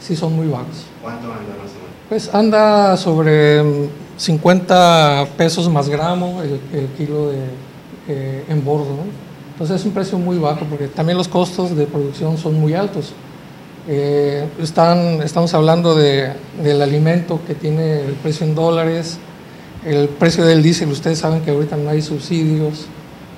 [0.00, 0.86] sí son muy bajos.
[1.02, 1.70] ¿Cuánto anda más
[2.08, 3.62] Pues anda sobre
[4.16, 6.58] 50 pesos más gramo el,
[6.96, 7.38] kilo de,
[8.08, 8.96] eh, en bordo.
[9.52, 13.12] Entonces es un precio muy bajo porque también los costos de producción son muy altos.
[13.86, 16.32] Eh, están, estamos hablando de,
[16.62, 19.18] del alimento que tiene el precio en dólares,
[19.84, 22.86] el precio del diésel, ustedes saben que ahorita no hay subsidios.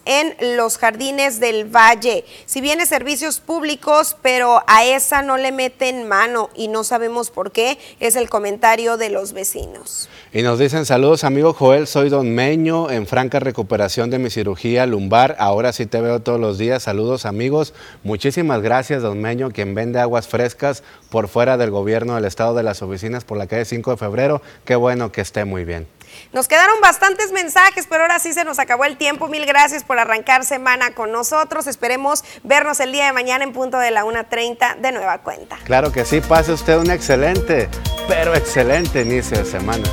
[0.06, 2.26] En los jardines del Valle.
[2.46, 7.52] Si viene servicios públicos, pero a esa no le meten mano y no sabemos por
[7.52, 10.10] qué, es el comentario de los vecinos.
[10.32, 14.86] Y nos dicen saludos, amigo Joel, soy Don Meño, en franca recuperación de mi cirugía
[14.86, 15.36] lumbar.
[15.40, 16.84] Ahora sí te veo todos los días.
[16.84, 17.74] Saludos, amigos.
[18.04, 22.62] Muchísimas gracias, Don Meño, quien vende aguas frescas por fuera del gobierno del estado de
[22.62, 24.42] las oficinas por la calle 5 de febrero.
[24.66, 25.88] Qué bueno que esté muy bien.
[26.34, 29.28] Nos quedaron bastantes mensajes, pero ahora sí se nos acabó el tiempo.
[29.28, 31.68] Mil gracias por arrancar semana con nosotros.
[31.68, 35.58] Esperemos vernos el día de mañana en punto de la 1.30 de nueva cuenta.
[35.66, 37.70] Claro que sí, pase usted un excelente,
[38.08, 39.84] pero excelente inicio de semana.